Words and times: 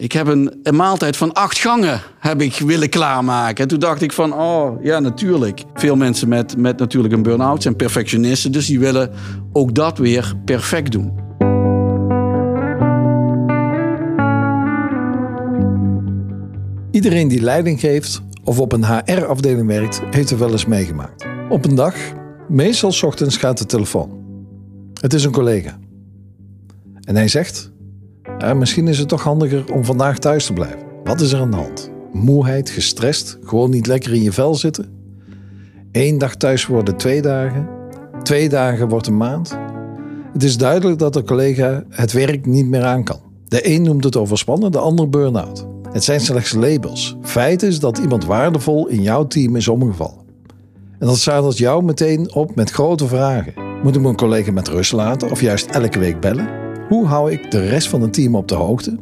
Ik 0.00 0.12
heb 0.12 0.26
een, 0.26 0.58
een 0.62 0.76
maaltijd 0.76 1.16
van 1.16 1.32
acht 1.32 1.58
gangen 1.58 2.00
heb 2.18 2.40
ik 2.40 2.58
willen 2.58 2.88
klaarmaken. 2.88 3.62
En 3.62 3.68
toen 3.68 3.78
dacht 3.78 4.02
ik 4.02 4.12
van, 4.12 4.34
oh 4.34 4.84
ja, 4.84 4.98
natuurlijk. 4.98 5.64
Veel 5.74 5.96
mensen 5.96 6.28
met, 6.28 6.56
met 6.56 6.78
natuurlijk 6.78 7.14
een 7.14 7.22
burn-out 7.22 7.62
zijn 7.62 7.76
perfectionisten. 7.76 8.52
Dus 8.52 8.66
die 8.66 8.78
willen 8.78 9.10
ook 9.52 9.74
dat 9.74 9.98
weer 9.98 10.34
perfect 10.44 10.92
doen. 10.92 11.12
Iedereen 16.90 17.28
die 17.28 17.40
leiding 17.40 17.80
geeft 17.80 18.22
of 18.44 18.58
op 18.58 18.72
een 18.72 18.84
HR-afdeling 18.84 19.66
werkt, 19.66 20.00
heeft 20.10 20.30
er 20.30 20.38
wel 20.38 20.50
eens 20.50 20.66
meegemaakt. 20.66 21.26
Op 21.48 21.64
een 21.64 21.74
dag, 21.74 21.94
meestal 22.48 22.92
ochtends, 23.00 23.36
gaat 23.36 23.58
de 23.58 23.66
telefoon. 23.66 24.10
Het 25.00 25.14
is 25.14 25.24
een 25.24 25.32
collega. 25.32 25.78
En 27.00 27.16
hij 27.16 27.28
zegt: 27.28 27.72
"Eh, 28.38 28.52
Misschien 28.52 28.88
is 28.88 28.98
het 28.98 29.08
toch 29.08 29.22
handiger 29.22 29.72
om 29.72 29.84
vandaag 29.84 30.18
thuis 30.18 30.46
te 30.46 30.52
blijven. 30.52 30.78
Wat 31.04 31.20
is 31.20 31.32
er 31.32 31.40
aan 31.40 31.50
de 31.50 31.56
hand? 31.56 31.90
Moeheid, 32.12 32.70
gestrest, 32.70 33.38
gewoon 33.44 33.70
niet 33.70 33.86
lekker 33.86 34.14
in 34.14 34.22
je 34.22 34.32
vel 34.32 34.54
zitten? 34.54 34.86
Eén 35.92 36.18
dag 36.18 36.36
thuis 36.36 36.66
worden 36.66 36.96
twee 36.96 37.22
dagen, 37.22 37.68
twee 38.22 38.48
dagen 38.48 38.88
wordt 38.88 39.06
een 39.06 39.16
maand. 39.16 39.58
Het 40.32 40.42
is 40.42 40.56
duidelijk 40.56 40.98
dat 40.98 41.12
de 41.12 41.22
collega 41.22 41.84
het 41.88 42.12
werk 42.12 42.46
niet 42.46 42.66
meer 42.66 42.84
aan 42.84 43.04
kan. 43.04 43.20
De 43.48 43.68
een 43.74 43.82
noemt 43.82 44.04
het 44.04 44.16
overspannen, 44.16 44.72
de 44.72 44.78
ander 44.78 45.08
burn-out. 45.08 45.66
Het 45.92 46.04
zijn 46.04 46.20
slechts 46.20 46.52
labels. 46.52 47.16
Feit 47.22 47.62
is 47.62 47.80
dat 47.80 47.98
iemand 47.98 48.24
waardevol 48.24 48.88
in 48.88 49.02
jouw 49.02 49.26
team 49.26 49.56
is 49.56 49.68
omgevallen. 49.68 50.26
En 50.98 51.06
dat 51.06 51.18
zadelt 51.18 51.58
jou 51.58 51.84
meteen 51.84 52.34
op 52.34 52.54
met 52.54 52.70
grote 52.70 53.06
vragen. 53.06 53.52
Moet 53.82 53.96
ik 53.96 54.02
mijn 54.02 54.16
collega 54.16 54.52
met 54.52 54.68
rust 54.68 54.92
laten 54.92 55.30
of 55.30 55.40
juist 55.40 55.66
elke 55.66 55.98
week 55.98 56.20
bellen? 56.20 56.67
Hoe 56.88 57.06
hou 57.06 57.32
ik 57.32 57.50
de 57.50 57.68
rest 57.68 57.88
van 57.88 58.00
het 58.00 58.12
team 58.12 58.34
op 58.34 58.48
de 58.48 58.54
hoogte? 58.54 58.96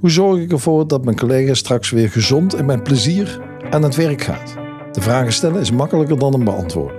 Hoe 0.00 0.10
zorg 0.10 0.40
ik 0.40 0.52
ervoor 0.52 0.86
dat 0.86 1.04
mijn 1.04 1.16
collega 1.16 1.54
straks 1.54 1.90
weer 1.90 2.10
gezond 2.10 2.54
en 2.54 2.64
met 2.64 2.82
plezier 2.82 3.40
aan 3.70 3.82
het 3.82 3.96
werk 3.96 4.22
gaat? 4.22 4.54
De 4.92 5.00
vragen 5.00 5.32
stellen 5.32 5.60
is 5.60 5.70
makkelijker 5.70 6.18
dan 6.18 6.32
hem 6.32 6.44
beantwoorden. 6.44 6.96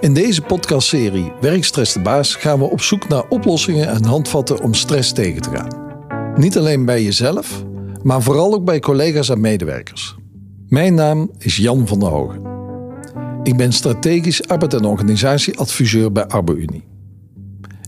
In 0.00 0.14
deze 0.14 0.42
podcastserie 0.42 1.32
Werkstress 1.40 1.92
de 1.92 2.00
Baas 2.00 2.34
gaan 2.34 2.58
we 2.58 2.64
op 2.64 2.80
zoek 2.80 3.08
naar 3.08 3.28
oplossingen 3.28 3.88
en 3.88 4.04
handvatten 4.04 4.62
om 4.62 4.74
stress 4.74 5.12
tegen 5.12 5.42
te 5.42 5.50
gaan. 5.50 5.80
Niet 6.34 6.58
alleen 6.58 6.84
bij 6.84 7.02
jezelf, 7.02 7.64
maar 8.02 8.22
vooral 8.22 8.54
ook 8.54 8.64
bij 8.64 8.80
collega's 8.80 9.28
en 9.28 9.40
medewerkers. 9.40 10.16
Mijn 10.68 10.94
naam 10.94 11.30
is 11.38 11.56
Jan 11.56 11.86
van 11.86 11.98
der 11.98 12.08
Hogen. 12.08 12.42
Ik 13.42 13.56
ben 13.56 13.72
strategisch 13.72 14.48
arbeid- 14.48 14.74
en 14.74 14.84
organisatieadviseur 14.84 16.12
bij 16.12 16.26
ArboUnie. 16.26 16.90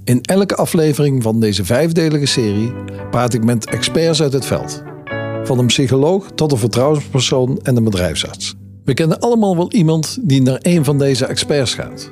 In 0.05 0.21
elke 0.23 0.57
aflevering 0.57 1.23
van 1.23 1.41
deze 1.41 1.65
vijfdelige 1.65 2.27
serie 2.27 2.73
praat 3.11 3.35
ik 3.35 3.45
met 3.45 3.67
experts 3.67 4.23
uit 4.23 4.33
het 4.33 4.45
veld. 4.45 4.83
Van 5.45 5.59
een 5.59 5.67
psycholoog 5.67 6.31
tot 6.35 6.53
een 6.53 6.59
vertrouwenspersoon 6.59 7.59
en 7.63 7.77
een 7.77 7.85
bedrijfsarts. 7.85 8.55
We 8.85 8.95
kennen 8.95 9.21
allemaal 9.21 9.57
wel 9.57 9.73
iemand 9.73 10.19
die 10.23 10.43
naar 10.43 10.59
een 10.63 10.85
van 10.85 10.99
deze 10.99 11.27
experts 11.27 11.75
gaat. 11.75 12.11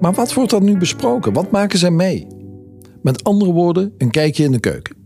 Maar 0.00 0.12
wat 0.12 0.34
wordt 0.34 0.52
er 0.52 0.62
nu 0.62 0.78
besproken? 0.78 1.32
Wat 1.32 1.50
maken 1.50 1.78
zij 1.78 1.90
mee? 1.90 2.26
Met 3.02 3.24
andere 3.24 3.52
woorden, 3.52 3.92
een 3.98 4.10
kijkje 4.10 4.44
in 4.44 4.52
de 4.52 4.60
keuken. 4.60 4.96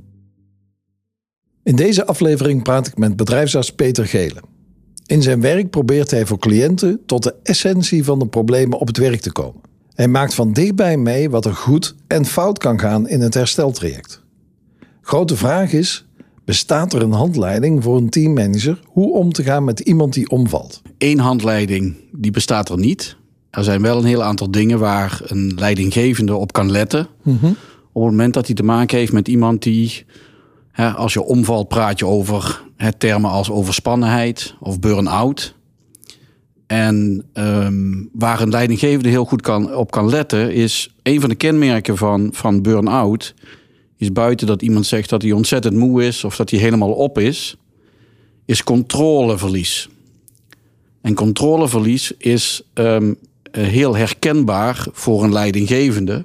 In 1.63 1.77
deze 1.77 2.07
aflevering 2.07 2.63
praat 2.63 2.87
ik 2.87 2.99
met 2.99 3.17
bedrijfsarts 3.17 3.73
Peter 3.73 4.07
Gelen. 4.07 4.43
In 5.07 5.23
zijn 5.23 5.41
werk 5.41 5.71
probeert 5.71 6.11
hij 6.11 6.27
voor 6.27 6.39
cliënten 6.39 7.01
tot 7.07 7.23
de 7.23 7.35
essentie 7.43 8.05
van 8.05 8.19
de 8.19 8.27
problemen 8.27 8.79
op 8.79 8.87
het 8.87 8.97
werk 8.97 9.21
te 9.21 9.33
komen. 9.33 9.60
Hij 10.01 10.09
maakt 10.09 10.35
van 10.35 10.53
dichtbij 10.53 10.97
mee 10.97 11.31
wat 11.31 11.45
er 11.45 11.55
goed 11.55 11.95
en 12.07 12.27
fout 12.27 12.59
kan 12.59 12.79
gaan 12.79 13.09
in 13.09 13.21
het 13.21 13.35
hersteltraject. 13.35 14.23
Grote 15.01 15.37
vraag 15.37 15.73
is: 15.73 16.07
bestaat 16.45 16.93
er 16.93 17.03
een 17.03 17.13
handleiding 17.13 17.83
voor 17.83 17.97
een 17.97 18.11
teammanager 18.11 18.81
hoe 18.87 19.13
om 19.13 19.33
te 19.33 19.43
gaan 19.43 19.65
met 19.65 19.81
iemand 19.81 20.13
die 20.13 20.31
omvalt? 20.31 20.83
Eén 20.99 21.19
handleiding, 21.19 21.97
die 22.13 22.31
bestaat 22.31 22.69
er 22.69 22.79
niet. 22.79 23.17
Er 23.51 23.65
zijn 23.65 23.83
wel 23.83 23.99
een 23.99 24.05
heel 24.05 24.23
aantal 24.23 24.51
dingen 24.51 24.79
waar 24.79 25.21
een 25.25 25.55
leidinggevende 25.57 26.37
op 26.37 26.53
kan 26.53 26.71
letten. 26.71 27.09
Op 27.93 28.03
het 28.03 28.11
moment 28.11 28.35
dat 28.35 28.47
hij 28.47 28.55
te 28.55 28.63
maken 28.63 28.99
heeft 28.99 29.13
met 29.13 29.29
iemand 29.29 29.63
die, 29.63 30.05
hè, 30.73 30.91
als 30.91 31.13
je 31.13 31.23
omvalt, 31.23 31.69
praat 31.69 31.99
je 31.99 32.07
over 32.07 32.63
hè, 32.77 32.93
termen 32.93 33.31
als 33.31 33.51
overspannenheid 33.51 34.55
of 34.61 34.79
burn-out. 34.79 35.55
En 36.71 37.25
ehm, 37.33 38.05
waar 38.13 38.41
een 38.41 38.51
leidinggevende 38.51 39.09
heel 39.09 39.25
goed 39.25 39.43
kan, 39.43 39.75
op 39.75 39.91
kan 39.91 40.09
letten, 40.09 40.53
is 40.53 40.95
een 41.03 41.21
van 41.21 41.29
de 41.29 41.35
kenmerken 41.35 41.97
van, 41.97 42.29
van 42.33 42.63
burn-out. 42.63 43.35
Is 43.97 44.13
buiten 44.13 44.47
dat 44.47 44.63
iemand 44.63 44.87
zegt 44.87 45.09
dat 45.09 45.23
hij 45.23 45.33
ontzettend 45.33 45.75
moe 45.75 46.05
is 46.05 46.25
of 46.25 46.37
dat 46.37 46.51
hij 46.51 46.59
helemaal 46.59 46.93
op 46.93 47.19
is, 47.19 47.57
is 48.45 48.65
controleverlies. 48.65 49.89
En 51.01 51.15
controleverlies 51.15 52.13
is 52.19 52.63
ehm, 52.73 53.13
eh, 53.51 53.65
heel 53.65 53.97
herkenbaar 53.97 54.87
voor 54.93 55.25
een 55.25 55.33
leidinggevende, 55.33 56.25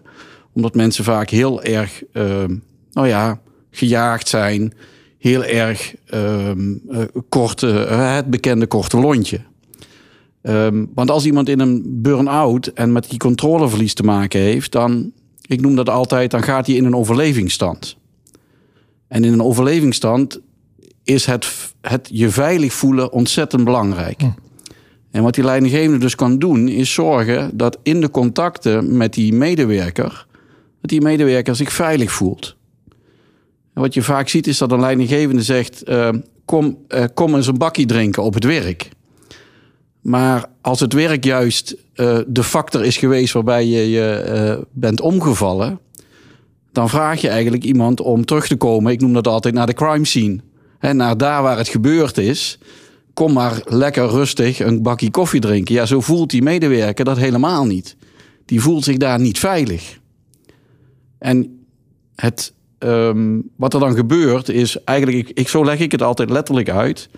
omdat 0.54 0.76
mensen 0.76 1.04
vaak 1.04 1.30
heel 1.30 1.64
erg, 1.64 2.04
ehm, 2.12 2.56
nou 2.92 3.08
ja, 3.08 3.40
gejaagd 3.72 4.28
zijn, 4.28 4.74
heel 5.18 5.44
erg 5.44 5.96
eh, 6.06 6.52
korte, 7.30 7.86
eh, 7.86 8.16
het 8.16 8.30
bekende 8.30 8.68
korte 8.68 9.00
lontje. 9.00 9.40
Ehm, 10.46 10.86
want 10.94 11.12
als 11.12 11.26
iemand 11.26 11.50
in 11.50 11.60
een 11.60 11.84
burn-out 11.86 12.68
en 12.68 12.92
met 12.92 13.10
die 13.10 13.20
controleverlies 13.20 13.94
te 13.94 14.04
maken 14.04 14.40
heeft, 14.40 14.72
dan, 14.72 15.12
ik 15.46 15.62
noem 15.62 15.76
dat 15.76 15.90
altijd, 15.90 16.32
dan 16.32 16.44
gaat 16.44 16.68
hij 16.68 16.76
in 16.76 16.86
een 16.86 16.96
overlevingsstand. 16.96 17.98
En 19.08 19.24
in 19.24 19.34
een 19.34 19.42
overlevingsstand 19.42 20.40
is 21.04 21.26
het, 21.26 21.74
het 21.82 22.10
je 22.12 22.30
veilig 22.30 22.74
voelen 22.74 23.12
ontzettend 23.12 23.64
belangrijk. 23.64 24.22
En 25.12 25.24
wat 25.24 25.34
die 25.34 25.44
leidinggevende 25.44 25.98
dus 25.98 26.16
kan 26.16 26.40
doen, 26.40 26.68
is 26.68 26.94
zorgen 26.94 27.58
dat 27.58 27.80
in 27.84 28.02
de 28.02 28.12
contacten 28.12 28.98
met 28.98 29.14
die 29.14 29.34
medewerker, 29.34 30.28
dat 30.82 30.90
die 30.90 31.02
medewerker 31.02 31.56
zich 31.56 31.74
veilig 31.74 32.12
voelt. 32.12 32.56
En 33.74 33.82
wat 33.82 33.94
je 33.94 34.02
vaak 34.02 34.30
ziet 34.30 34.48
is 34.48 34.58
dat 34.58 34.72
een 34.72 34.80
leidinggevende 34.80 35.42
zegt, 35.42 35.84
eh, 35.84 36.10
kom, 36.46 36.78
eh, 36.88 37.04
kom 37.14 37.36
eens 37.36 37.48
een 37.48 37.58
bakje 37.58 37.86
drinken 37.86 38.24
op 38.24 38.34
het 38.34 38.44
werk. 38.44 38.90
Maar 40.06 40.46
als 40.62 40.80
het 40.80 40.94
werk 40.94 41.24
juist 41.24 41.76
eh, 41.94 42.18
de 42.28 42.44
factor 42.44 42.86
is 42.86 42.98
geweest 42.98 43.34
waarbij 43.34 43.66
je 43.66 43.90
je 43.90 44.12
eh, 44.12 44.64
bent 44.72 45.02
omgevallen, 45.02 45.80
dan 46.72 46.90
vraag 46.90 47.22
je 47.22 47.30
eigenlijk 47.30 47.64
iemand 47.64 48.02
om 48.02 48.26
terug 48.26 48.48
te 48.48 48.56
komen. 48.56 48.92
Ik 48.92 49.02
noem 49.02 49.14
dat 49.14 49.28
altijd 49.28 49.54
naar 49.54 49.66
de 49.66 49.74
crime 49.74 50.06
scene. 50.06 50.40
Hè, 50.80 50.94
naar 50.94 51.18
daar 51.18 51.42
waar 51.42 51.58
het 51.58 51.68
gebeurd 51.68 52.18
is. 52.18 52.60
Kom 53.14 53.34
maar 53.34 53.62
lekker 53.64 54.10
rustig 54.10 54.60
een 54.60 54.82
bakje 54.82 55.12
koffie 55.12 55.42
drinken. 55.42 55.76
Ja, 55.76 55.86
zo 55.86 56.02
voelt 56.02 56.30
die 56.30 56.42
medewerker 56.42 57.06
dat 57.06 57.18
helemaal 57.18 57.66
niet. 57.66 57.96
Die 58.46 58.62
voelt 58.62 58.84
zich 58.84 58.98
daar 58.98 59.20
niet 59.20 59.40
veilig. 59.40 60.00
En 61.18 61.66
het, 62.16 62.54
ehm, 62.78 63.40
wat 63.56 63.74
er 63.74 63.80
dan 63.80 63.96
gebeurt 63.96 64.50
is 64.50 64.84
eigenlijk, 64.84 65.18
ik, 65.18 65.38
ik, 65.38 65.48
zo 65.48 65.66
leg 65.66 65.80
ik 65.80 65.92
het 65.92 66.02
altijd 66.02 66.30
letterlijk 66.30 66.70
uit, 66.70 67.10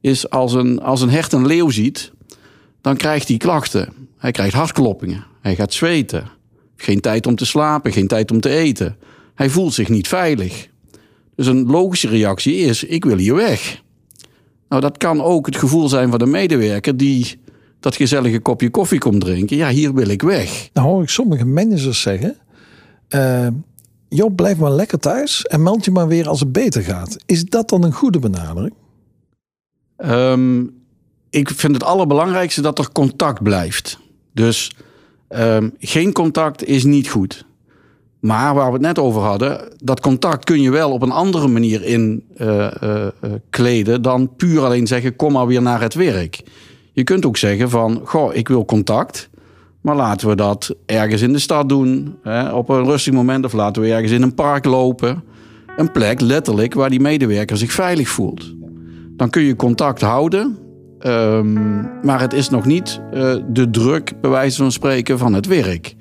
is 0.00 0.30
als 0.30 0.52
een, 0.52 0.80
als 0.80 1.00
een 1.00 1.10
hert 1.10 1.32
een 1.32 1.46
leeuw 1.46 1.70
ziet, 1.70 2.12
dan 2.80 2.96
krijgt 2.96 3.28
hij 3.28 3.36
klachten. 3.36 3.92
Hij 4.18 4.30
krijgt 4.30 4.54
hartkloppingen, 4.54 5.24
hij 5.40 5.54
gaat 5.54 5.72
zweten, 5.72 6.28
geen 6.76 7.00
tijd 7.00 7.26
om 7.26 7.34
te 7.34 7.46
slapen, 7.46 7.92
geen 7.92 8.06
tijd 8.06 8.30
om 8.30 8.40
te 8.40 8.48
eten. 8.48 8.96
Hij 9.34 9.50
voelt 9.50 9.74
zich 9.74 9.88
niet 9.88 10.08
veilig. 10.08 10.68
Dus 11.34 11.46
een 11.46 11.66
logische 11.66 12.08
reactie 12.08 12.56
is: 12.56 12.84
ik 12.84 13.04
wil 13.04 13.16
hier 13.16 13.34
weg. 13.34 13.82
Nou, 14.68 14.80
dat 14.82 14.96
kan 14.96 15.22
ook 15.22 15.46
het 15.46 15.56
gevoel 15.56 15.88
zijn 15.88 16.10
van 16.10 16.18
de 16.18 16.26
medewerker 16.26 16.96
die 16.96 17.40
dat 17.80 17.96
gezellige 17.96 18.40
kopje 18.40 18.70
koffie 18.70 18.98
komt 18.98 19.20
drinken. 19.20 19.56
Ja, 19.56 19.68
hier 19.68 19.94
wil 19.94 20.08
ik 20.08 20.22
weg. 20.22 20.68
Nou 20.72 20.88
hoor 20.88 21.02
ik 21.02 21.08
sommige 21.08 21.44
managers 21.44 22.00
zeggen... 22.00 22.36
eh 23.08 23.46
joh, 24.08 24.34
blijf 24.34 24.58
maar 24.58 24.70
lekker 24.70 24.98
thuis 24.98 25.42
en 25.44 25.62
meld 25.62 25.84
je 25.84 25.90
maar 25.90 26.08
weer 26.08 26.28
als 26.28 26.40
het 26.40 26.52
beter 26.52 26.82
gaat. 26.82 27.16
Is 27.26 27.44
dat 27.44 27.68
dan 27.68 27.84
een 27.84 27.92
goede 27.92 28.18
benadering? 28.18 28.74
Ehm, 29.96 30.64
ik 31.30 31.50
vind 31.50 31.74
het 31.74 31.84
allerbelangrijkste 31.84 32.60
dat 32.60 32.78
er 32.78 32.92
contact 32.92 33.42
blijft. 33.42 33.98
Dus 34.32 34.72
ehm, 35.28 35.68
geen 35.78 36.12
contact 36.12 36.64
is 36.64 36.84
niet 36.84 37.08
goed. 37.08 37.46
Maar 38.20 38.54
waar 38.54 38.66
we 38.66 38.72
het 38.72 38.80
net 38.80 38.98
over 38.98 39.20
hadden, 39.22 39.72
dat 39.78 40.00
contact 40.00 40.44
kun 40.44 40.60
je 40.60 40.70
wel 40.70 40.92
op 40.92 41.02
een 41.02 41.10
andere 41.10 41.48
manier 41.48 41.84
in 41.84 42.24
eh, 42.36 42.82
eh, 42.82 43.06
eh, 43.06 43.32
kleden 43.50 44.02
dan 44.02 44.36
puur 44.36 44.64
alleen 44.64 44.86
zeggen: 44.86 45.16
kom 45.16 45.32
maar 45.32 45.46
weer 45.46 45.62
naar 45.62 45.80
het 45.80 45.94
werk. 45.94 46.42
Je 46.92 47.04
kunt 47.04 47.26
ook 47.26 47.36
zeggen 47.36 47.70
van: 47.70 48.00
goh, 48.04 48.34
ik 48.34 48.48
wil 48.48 48.64
contact. 48.64 49.28
Maar 49.80 49.96
laten 49.96 50.28
we 50.28 50.34
dat 50.34 50.74
ergens 50.86 51.22
in 51.22 51.32
de 51.32 51.38
stad 51.38 51.68
doen, 51.68 52.16
hè, 52.22 52.52
op 52.52 52.68
een 52.68 52.84
rustig 52.84 53.12
moment, 53.12 53.44
of 53.44 53.52
laten 53.52 53.82
we 53.82 53.92
ergens 53.92 54.12
in 54.12 54.22
een 54.22 54.34
park 54.34 54.64
lopen. 54.64 55.22
Een 55.76 55.92
plek 55.92 56.20
letterlijk 56.20 56.74
waar 56.74 56.90
die 56.90 57.00
medewerker 57.00 57.56
zich 57.56 57.72
veilig 57.72 58.08
voelt. 58.08 58.54
Dan 59.16 59.30
kun 59.30 59.42
je 59.42 59.56
contact 59.56 60.00
houden, 60.00 60.58
ehm, 60.98 61.80
maar 62.02 62.20
het 62.20 62.32
is 62.32 62.48
nog 62.48 62.64
niet 62.64 63.00
eh, 63.12 63.34
de 63.48 63.70
druk, 63.70 64.12
bij 64.20 64.30
wijze 64.30 64.56
van 64.56 64.72
spreken, 64.72 65.18
van 65.18 65.32
het 65.32 65.46
werk. 65.46 65.96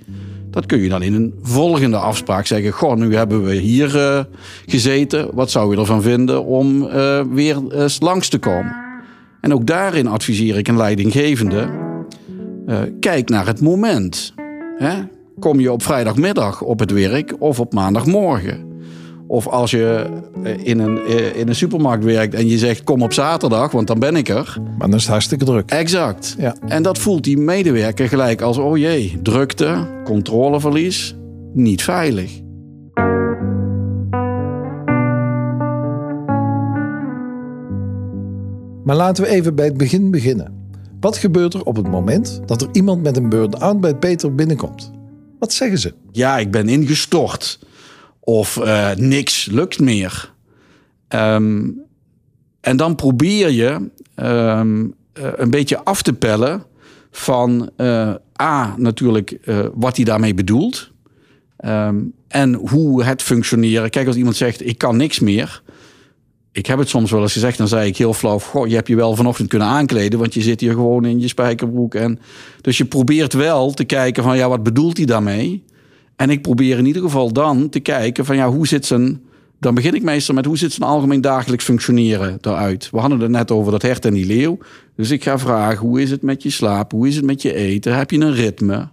Dat 0.50 0.66
kun 0.66 0.80
je 0.80 0.90
dan 0.90 1.02
in 1.02 1.14
een 1.14 1.34
volgende 1.42 1.98
afspraak 1.98 2.46
zeggen. 2.46 2.72
Goh, 2.72 2.96
nu 2.96 3.16
hebben 3.16 3.44
we 3.44 3.56
hier 3.56 3.96
uh, 3.96 4.20
gezeten. 4.66 5.30
Wat 5.34 5.52
zou 5.52 5.72
je 5.74 5.80
ervan 5.80 6.02
vinden 6.02 6.46
om 6.46 6.84
uh, 6.84 7.22
weer 7.32 7.58
langs 8.00 8.30
te 8.30 8.38
komen? 8.38 8.76
En 9.42 9.54
ook 9.54 9.66
daarin 9.66 10.08
adviseer 10.08 10.58
ik 10.58 10.68
een 10.68 10.78
leidinggevende. 10.78 11.70
Kijk 13.00 13.30
naar 13.30 13.48
het 13.48 13.62
moment. 13.62 14.34
Hè? 14.78 14.94
Kom 15.40 15.60
je 15.60 15.72
op 15.72 15.84
vrijdagmiddag 15.84 16.62
op 16.62 16.80
het 16.80 16.92
werk 16.92 17.36
of 17.40 17.60
op 17.60 17.74
maandagmorgen? 17.74 18.67
Of 19.28 19.48
als 19.48 19.72
je 19.72 20.06
in 20.64 20.80
een, 20.80 21.08
in 21.36 21.48
een 21.48 21.56
supermarkt 21.56 22.04
werkt 22.04 22.34
en 22.34 22.48
je 22.48 22.58
zegt 22.58 22.84
kom 22.84 23.02
op 23.02 23.14
zaterdag, 23.14 23.72
want 23.72 23.88
dan 23.88 24.00
ben 24.00 24.16
ik 24.16 24.30
er. 24.30 24.58
Maar 24.78 24.88
dan 24.88 24.94
is 24.94 25.02
het 25.02 25.12
hartstikke 25.12 25.46
druk. 25.46 25.72
Exact. 25.72 26.36
Ja. 26.40 26.56
En 26.68 26.84
dat 26.84 26.98
voelt 26.98 27.24
die 27.24 27.38
medewerker 27.38 28.08
gelijk 28.08 28.42
als 28.42 28.58
oh 28.58 28.78
jee, 28.78 29.20
drukte, 29.22 29.88
controleverlies, 30.04 31.16
niet 31.54 31.84
veilig. 31.84 32.42
Maar 38.84 38.96
laten 38.96 39.24
we 39.24 39.30
even 39.30 39.56
bij 39.56 39.66
het 39.66 39.78
begin 39.78 40.12
beginnen. 40.12 40.54
Wat 41.00 41.18
gebeurt 41.18 41.54
er 41.54 41.64
op 41.64 41.76
het 41.76 41.88
moment 41.88 42.42
dat 42.46 42.62
er 42.62 42.68
iemand 42.72 43.04
met 43.04 43.18
een 43.18 43.30
burn-out 43.30 43.82
bij 43.82 43.96
Peter 43.96 44.36
binnenkomt? 44.36 44.92
Wat 45.40 45.54
zeggen 45.54 45.80
ze? 45.80 45.94
Ja, 46.12 46.38
ik 46.38 46.52
ben 46.52 46.70
ingestort. 46.70 47.60
Of 48.30 48.56
uh, 48.58 48.92
niks 48.96 49.46
lukt 49.46 49.80
meer. 49.80 50.34
Um, 51.10 51.82
en 52.62 52.78
dan 52.78 52.96
probeer 52.96 53.52
je 53.52 53.90
um, 54.16 54.94
een 55.14 55.50
beetje 55.50 55.84
af 55.84 56.02
te 56.02 56.14
pellen 56.14 56.64
van 57.12 57.70
uh, 57.78 58.14
A, 58.42 58.76
natuurlijk 58.78 59.38
wat 59.74 59.96
hij 59.96 60.06
daarmee 60.06 60.34
bedoelt. 60.34 60.92
Um, 61.66 62.14
en 62.28 62.54
hoe 62.54 63.04
het 63.04 63.22
functioneren. 63.22 63.90
Kijk, 63.90 64.08
als 64.08 64.16
iemand 64.16 64.36
zegt: 64.36 64.68
Ik 64.68 64.78
kan 64.78 64.98
niks 64.98 65.20
meer. 65.20 65.62
Ik 66.52 66.66
heb 66.66 66.80
het 66.80 66.90
soms 66.90 67.12
wel 67.12 67.22
eens 67.22 67.34
gezegd, 67.34 67.58
dan 67.58 67.68
zei 67.68 67.88
ik 67.88 67.98
heel 67.98 68.14
flauw: 68.14 68.40
Goh, 68.40 68.68
je 68.68 68.76
hebt 68.76 68.88
je 68.88 68.96
wel 68.96 69.16
vanochtend 69.16 69.50
kunnen 69.50 69.68
aankleden, 69.68 70.20
want 70.20 70.34
je 70.34 70.42
zit 70.42 70.60
hier 70.60 70.74
gewoon 70.74 71.06
in 71.06 71.20
je 71.20 71.28
spijkerbroek. 71.28 71.96
En, 71.96 72.20
dus 72.62 72.78
je 72.78 72.86
probeert 72.86 73.34
wel 73.34 73.72
te 73.72 73.84
kijken 73.84 74.24
van 74.24 74.38
ja, 74.38 74.50
wat 74.50 74.64
bedoelt 74.64 74.98
hij 74.98 75.06
daarmee? 75.06 75.64
En 76.18 76.30
ik 76.30 76.42
probeer 76.42 76.78
in 76.78 76.86
ieder 76.86 77.02
geval 77.02 77.34
dan 77.34 77.70
te 77.70 77.80
kijken 77.80 78.26
van 78.26 78.36
ja, 78.36 78.50
hoe 78.50 78.68
zit 78.68 78.86
zijn. 78.86 79.22
Dan 79.60 79.76
begin 79.76 79.94
ik 79.94 80.04
meestal 80.04 80.36
met 80.36 80.46
hoe 80.46 80.58
zit 80.58 80.72
zijn 80.72 80.90
algemeen 80.90 81.22
dagelijks 81.22 81.64
functioneren 81.64 82.38
eruit. 82.42 82.90
We 82.92 83.00
hadden 83.00 83.20
het 83.20 83.32
net 83.32 83.52
over 83.52 83.72
dat 83.72 83.82
hert 83.82 84.06
en 84.06 84.14
die 84.14 84.26
leeuw. 84.26 84.58
Dus 84.96 85.12
ik 85.12 85.24
ga 85.24 85.40
vragen, 85.40 85.88
hoe 85.88 86.02
is 86.02 86.12
het 86.12 86.22
met 86.22 86.44
je 86.44 86.50
slaap? 86.50 86.92
Hoe 86.92 87.08
is 87.08 87.16
het 87.16 87.26
met 87.26 87.42
je 87.42 87.54
eten? 87.54 87.98
Heb 87.98 88.12
je 88.12 88.20
een 88.20 88.34
ritme? 88.34 88.88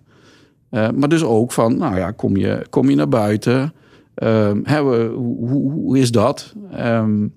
Uh, 0.70 0.88
maar 0.90 1.08
dus 1.08 1.22
ook 1.22 1.52
van, 1.52 1.76
nou 1.76 1.96
ja, 1.96 2.10
kom 2.10 2.36
je, 2.36 2.66
kom 2.70 2.90
je 2.90 2.96
naar 2.96 3.08
buiten? 3.08 3.72
Uh, 4.22 4.50
hè, 4.62 4.80
hoe, 4.80 5.72
hoe, 5.72 5.98
is 5.98 6.10
dat? 6.10 6.54
Um, 6.80 7.32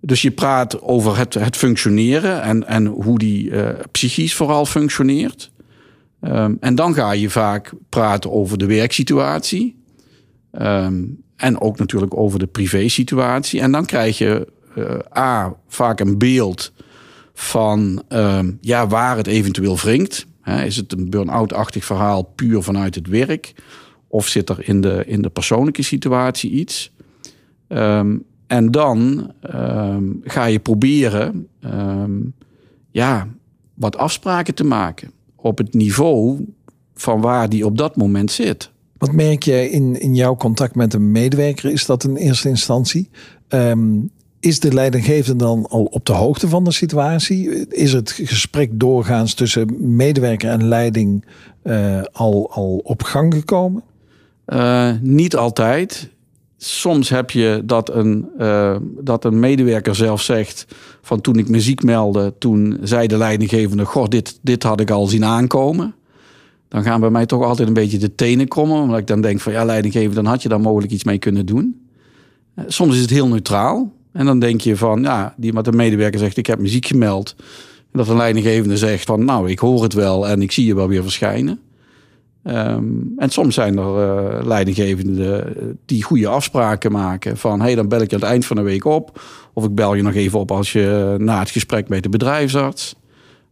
dus 0.00 0.22
je 0.22 0.30
praat 0.30 0.82
over 0.82 1.18
het, 1.18 1.34
het 1.34 1.56
functioneren 1.56 2.42
en, 2.42 2.66
en 2.66 2.86
hoe 2.86 3.18
die 3.18 3.50
uh, 3.50 3.68
psychisch 3.90 4.34
vooral 4.34 4.66
functioneert. 4.66 5.50
Um, 6.22 6.56
en 6.60 6.74
dan 6.74 6.94
ga 6.94 7.12
je 7.12 7.30
vaak 7.30 7.72
praten 7.88 8.32
over 8.32 8.58
de 8.58 8.66
werksituatie. 8.66 9.82
Um, 10.60 11.22
en 11.36 11.60
ook 11.60 11.78
natuurlijk 11.78 12.16
over 12.16 12.38
de 12.38 12.46
privésituatie. 12.46 13.60
En 13.60 13.72
dan 13.72 13.86
krijg 13.86 14.18
je 14.18 14.48
uh, 14.76 14.94
A, 15.16 15.54
vaak 15.68 16.00
een 16.00 16.18
beeld 16.18 16.72
van 17.34 18.02
um, 18.08 18.58
ja, 18.60 18.86
waar 18.86 19.16
het 19.16 19.26
eventueel 19.26 19.76
wringt. 19.76 20.26
Is 20.64 20.76
het 20.76 20.92
een 20.92 21.10
burn-out-achtig 21.10 21.84
verhaal 21.84 22.22
puur 22.22 22.62
vanuit 22.62 22.94
het 22.94 23.06
werk? 23.06 23.54
Of 24.08 24.28
zit 24.28 24.48
er 24.48 24.68
in 24.68 24.80
de, 24.80 25.02
in 25.06 25.22
de 25.22 25.30
persoonlijke 25.30 25.82
situatie 25.82 26.50
iets? 26.50 26.92
en 28.46 28.70
dan 28.70 29.32
ga 30.24 30.44
je 30.44 30.58
proberen 30.58 31.48
ja, 32.90 33.28
wat 33.74 33.96
afspraken 33.96 34.54
te 34.54 34.64
maken 34.64 35.10
op 35.42 35.58
het 35.58 35.74
niveau 35.74 36.46
van 36.94 37.20
waar 37.20 37.48
die 37.48 37.66
op 37.66 37.78
dat 37.78 37.96
moment 37.96 38.30
zit. 38.30 38.70
Wat 38.98 39.12
merk 39.12 39.42
je 39.42 39.70
in, 39.70 40.00
in 40.00 40.14
jouw 40.14 40.36
contact 40.36 40.74
met 40.74 40.94
een 40.94 41.12
medewerker? 41.12 41.70
Is 41.70 41.86
dat 41.86 42.04
in 42.04 42.16
eerste 42.16 42.48
instantie? 42.48 43.08
Um, 43.48 44.10
is 44.40 44.60
de 44.60 44.72
leidinggevende 44.72 45.44
dan 45.44 45.66
al 45.68 45.84
op 45.84 46.06
de 46.06 46.12
hoogte 46.12 46.48
van 46.48 46.64
de 46.64 46.72
situatie? 46.72 47.68
Is 47.68 47.92
het 47.92 48.10
gesprek 48.10 48.70
doorgaans 48.72 49.34
tussen 49.34 49.96
medewerker 49.96 50.50
en 50.50 50.68
leiding 50.68 51.24
uh, 51.62 52.02
al, 52.12 52.50
al 52.52 52.80
op 52.84 53.02
gang 53.02 53.34
gekomen? 53.34 53.82
Uh, 54.46 54.92
niet 55.00 55.36
altijd 55.36 56.10
soms 56.62 57.08
heb 57.08 57.30
je 57.30 57.62
dat 57.64 57.94
een, 57.94 58.28
uh, 58.38 58.76
dat 58.98 59.24
een 59.24 59.40
medewerker 59.40 59.94
zelf 59.94 60.22
zegt 60.22 60.66
van 61.02 61.20
toen 61.20 61.38
ik 61.38 61.48
me 61.48 61.60
ziek 61.60 61.82
meldde, 61.82 62.34
toen 62.38 62.78
zei 62.82 63.06
de 63.06 63.16
leidinggevende, 63.16 63.84
goh, 63.84 64.08
dit, 64.08 64.38
dit 64.42 64.62
had 64.62 64.80
ik 64.80 64.90
al 64.90 65.06
zien 65.06 65.24
aankomen. 65.24 65.94
Dan 66.68 66.82
gaan 66.82 67.00
bij 67.00 67.10
mij 67.10 67.26
toch 67.26 67.42
altijd 67.42 67.68
een 67.68 67.74
beetje 67.74 67.98
de 67.98 68.14
tenen 68.14 68.48
krommen, 68.48 68.80
omdat 68.80 68.98
ik 68.98 69.06
dan 69.06 69.20
denk 69.20 69.40
van 69.40 69.52
ja, 69.52 69.64
leidinggevende, 69.64 70.14
dan 70.14 70.24
had 70.24 70.42
je 70.42 70.48
daar 70.48 70.60
mogelijk 70.60 70.92
iets 70.92 71.04
mee 71.04 71.18
kunnen 71.18 71.46
doen. 71.46 71.86
Uh, 72.56 72.64
soms 72.68 72.94
is 72.94 73.00
het 73.00 73.10
heel 73.10 73.28
neutraal. 73.28 73.92
En 74.12 74.26
dan 74.26 74.38
denk 74.38 74.60
je 74.60 74.76
van, 74.76 75.02
ja, 75.02 75.34
die 75.36 75.52
wat 75.52 75.66
een 75.66 75.76
medewerker 75.76 76.18
zegt, 76.18 76.36
ik 76.36 76.46
heb 76.46 76.58
me 76.58 76.68
ziek 76.68 76.86
gemeld. 76.86 77.34
En 77.92 77.98
dat 77.98 78.08
een 78.08 78.16
leidinggevende 78.16 78.76
zegt 78.76 79.04
van, 79.04 79.24
nou, 79.24 79.50
ik 79.50 79.58
hoor 79.58 79.82
het 79.82 79.92
wel 79.92 80.28
en 80.28 80.42
ik 80.42 80.52
zie 80.52 80.66
je 80.66 80.74
wel 80.74 80.88
weer 80.88 81.02
verschijnen. 81.02 81.60
Um, 82.44 83.12
en 83.16 83.30
soms 83.30 83.54
zijn 83.54 83.78
er 83.78 83.84
uh, 83.84 84.46
leidinggevenden 84.46 85.56
eh, 85.56 85.62
die 85.86 86.02
goede 86.02 86.28
afspraken 86.28 86.92
maken. 86.92 87.36
Van 87.36 87.58
hé, 87.58 87.64
hey, 87.64 87.74
dan 87.74 87.88
bel 87.88 88.00
ik 88.00 88.10
je 88.10 88.16
aan 88.16 88.22
het 88.22 88.30
eind 88.30 88.46
van 88.46 88.56
de 88.56 88.62
week 88.62 88.84
op. 88.84 89.20
Of 89.52 89.64
ik 89.64 89.74
bel 89.74 89.94
je 89.94 90.02
nog 90.02 90.14
even 90.14 90.38
op 90.38 90.50
als 90.50 90.72
je 90.72 91.14
na 91.18 91.38
het 91.38 91.50
gesprek 91.50 91.88
met 91.88 92.02
de 92.02 92.08
bedrijfsarts. 92.08 92.94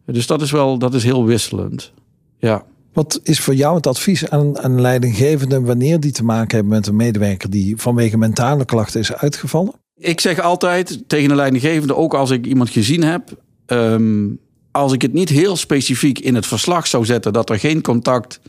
Dus 0.05 0.27
dat 0.27 0.41
is 0.41 0.51
wel 0.51 0.77
dat 0.77 0.93
is 0.93 1.03
heel 1.03 1.25
wisselend. 1.25 1.93
Ja. 2.37 2.65
Wat 2.93 3.19
is 3.23 3.39
voor 3.39 3.55
jou 3.55 3.75
het 3.75 3.87
advies 3.87 4.29
aan, 4.29 4.59
aan 4.59 4.81
leidinggevenden 4.81 5.65
wanneer 5.65 5.99
die 5.99 6.11
te 6.11 6.23
maken 6.23 6.55
hebben 6.55 6.73
met 6.73 6.87
een 6.87 6.95
medewerker 6.95 7.49
die 7.49 7.77
vanwege 7.77 8.17
mentale 8.17 8.65
klachten 8.65 8.99
is 8.99 9.13
uitgevallen? 9.13 9.73
Ik 9.95 10.19
zeg 10.19 10.39
altijd 10.39 11.03
tegen 11.07 11.29
een 11.29 11.35
leidinggevende, 11.35 11.95
ook 11.95 12.13
als 12.13 12.29
ik 12.29 12.45
iemand 12.45 12.69
gezien 12.69 13.03
heb. 13.03 13.29
Um, 13.65 14.39
als 14.71 14.93
ik 14.93 15.01
het 15.01 15.13
niet 15.13 15.29
heel 15.29 15.55
specifiek 15.55 16.19
in 16.19 16.35
het 16.35 16.45
verslag 16.47 16.87
zou 16.87 17.05
zetten 17.05 17.33
dat 17.33 17.49
er 17.49 17.59
geen 17.59 17.81
contact 17.81 18.39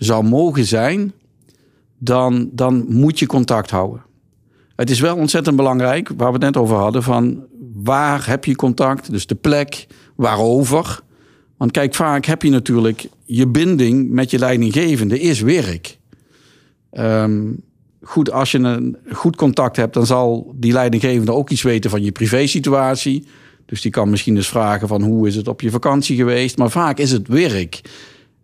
zou 0.00 0.24
mogen 0.24 0.64
zijn, 0.64 1.12
dan, 1.98 2.50
dan 2.52 2.84
moet 2.88 3.18
je 3.18 3.26
contact 3.26 3.70
houden. 3.70 4.02
Het 4.76 4.90
is 4.90 5.00
wel 5.00 5.16
ontzettend 5.16 5.56
belangrijk, 5.56 6.08
waar 6.16 6.26
we 6.26 6.32
het 6.32 6.42
net 6.42 6.56
over 6.56 6.76
hadden, 6.76 7.02
van 7.02 7.44
waar 7.74 8.28
heb 8.28 8.44
je 8.44 8.56
contact, 8.56 9.10
dus 9.10 9.26
de 9.26 9.34
plek, 9.34 9.86
waarover. 10.16 11.00
Want 11.56 11.70
kijk, 11.70 11.94
vaak 11.94 12.24
heb 12.24 12.42
je 12.42 12.50
natuurlijk 12.50 13.08
je 13.24 13.48
binding 13.48 14.10
met 14.10 14.30
je 14.30 14.38
leidinggevende 14.38 15.20
is 15.20 15.40
werk. 15.40 15.98
Um, 16.92 17.62
goed, 18.02 18.30
als 18.30 18.50
je 18.50 18.58
een 18.58 18.96
goed 19.12 19.36
contact 19.36 19.76
hebt, 19.76 19.94
dan 19.94 20.06
zal 20.06 20.54
die 20.56 20.72
leidinggevende 20.72 21.32
ook 21.32 21.50
iets 21.50 21.62
weten 21.62 21.90
van 21.90 22.02
je 22.02 22.12
privésituatie. 22.12 23.26
Dus 23.66 23.80
die 23.80 23.90
kan 23.90 24.10
misschien 24.10 24.36
eens 24.36 24.48
vragen 24.48 24.88
van 24.88 25.02
hoe 25.02 25.26
is 25.26 25.34
het 25.36 25.48
op 25.48 25.60
je 25.60 25.70
vakantie 25.70 26.16
geweest. 26.16 26.58
Maar 26.58 26.70
vaak 26.70 26.98
is 26.98 27.10
het 27.10 27.28
werk. 27.28 27.80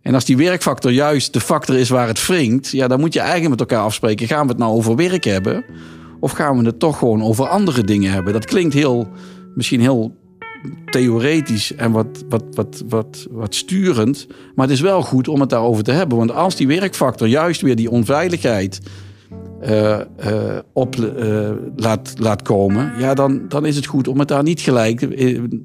En 0.07 0.13
als 0.13 0.25
die 0.25 0.37
werkfactor 0.37 0.91
juist 0.91 1.33
de 1.33 1.39
factor 1.39 1.75
is 1.75 1.89
waar 1.89 2.07
het 2.07 2.27
wringt, 2.27 2.69
ja, 2.69 2.87
dan 2.87 2.99
moet 2.99 3.13
je 3.13 3.19
eigenlijk 3.19 3.49
met 3.49 3.59
elkaar 3.59 3.85
afspreken: 3.85 4.27
gaan 4.27 4.43
we 4.43 4.51
het 4.51 4.57
nou 4.57 4.71
over 4.71 4.95
werk 4.95 5.23
hebben? 5.23 5.65
Of 6.19 6.31
gaan 6.31 6.57
we 6.57 6.65
het 6.65 6.79
toch 6.79 6.97
gewoon 6.97 7.23
over 7.23 7.47
andere 7.47 7.83
dingen 7.83 8.11
hebben? 8.11 8.33
Dat 8.33 8.45
klinkt 8.45 8.73
heel, 8.73 9.07
misschien 9.55 9.79
heel 9.79 10.15
theoretisch 10.85 11.75
en 11.75 11.91
wat, 11.91 12.23
wat, 12.29 12.43
wat, 12.51 12.83
wat, 12.89 13.27
wat 13.31 13.55
sturend. 13.55 14.27
Maar 14.55 14.65
het 14.65 14.75
is 14.75 14.81
wel 14.81 15.01
goed 15.01 15.27
om 15.27 15.39
het 15.39 15.49
daarover 15.49 15.83
te 15.83 15.91
hebben. 15.91 16.17
Want 16.17 16.31
als 16.31 16.55
die 16.55 16.67
werkfactor 16.67 17.27
juist 17.27 17.61
weer 17.61 17.75
die 17.75 17.91
onveiligheid 17.91 18.81
uh, 19.61 19.69
uh, 19.69 20.57
op 20.73 20.95
uh, 20.95 21.49
laat, 21.75 22.13
laat 22.17 22.41
komen, 22.41 22.93
ja, 22.97 23.13
dan, 23.13 23.41
dan 23.47 23.65
is 23.65 23.75
het 23.75 23.85
goed 23.85 24.07
om 24.07 24.19
het 24.19 24.27
daar 24.27 24.43
niet 24.43 24.59
gelijk 24.59 25.07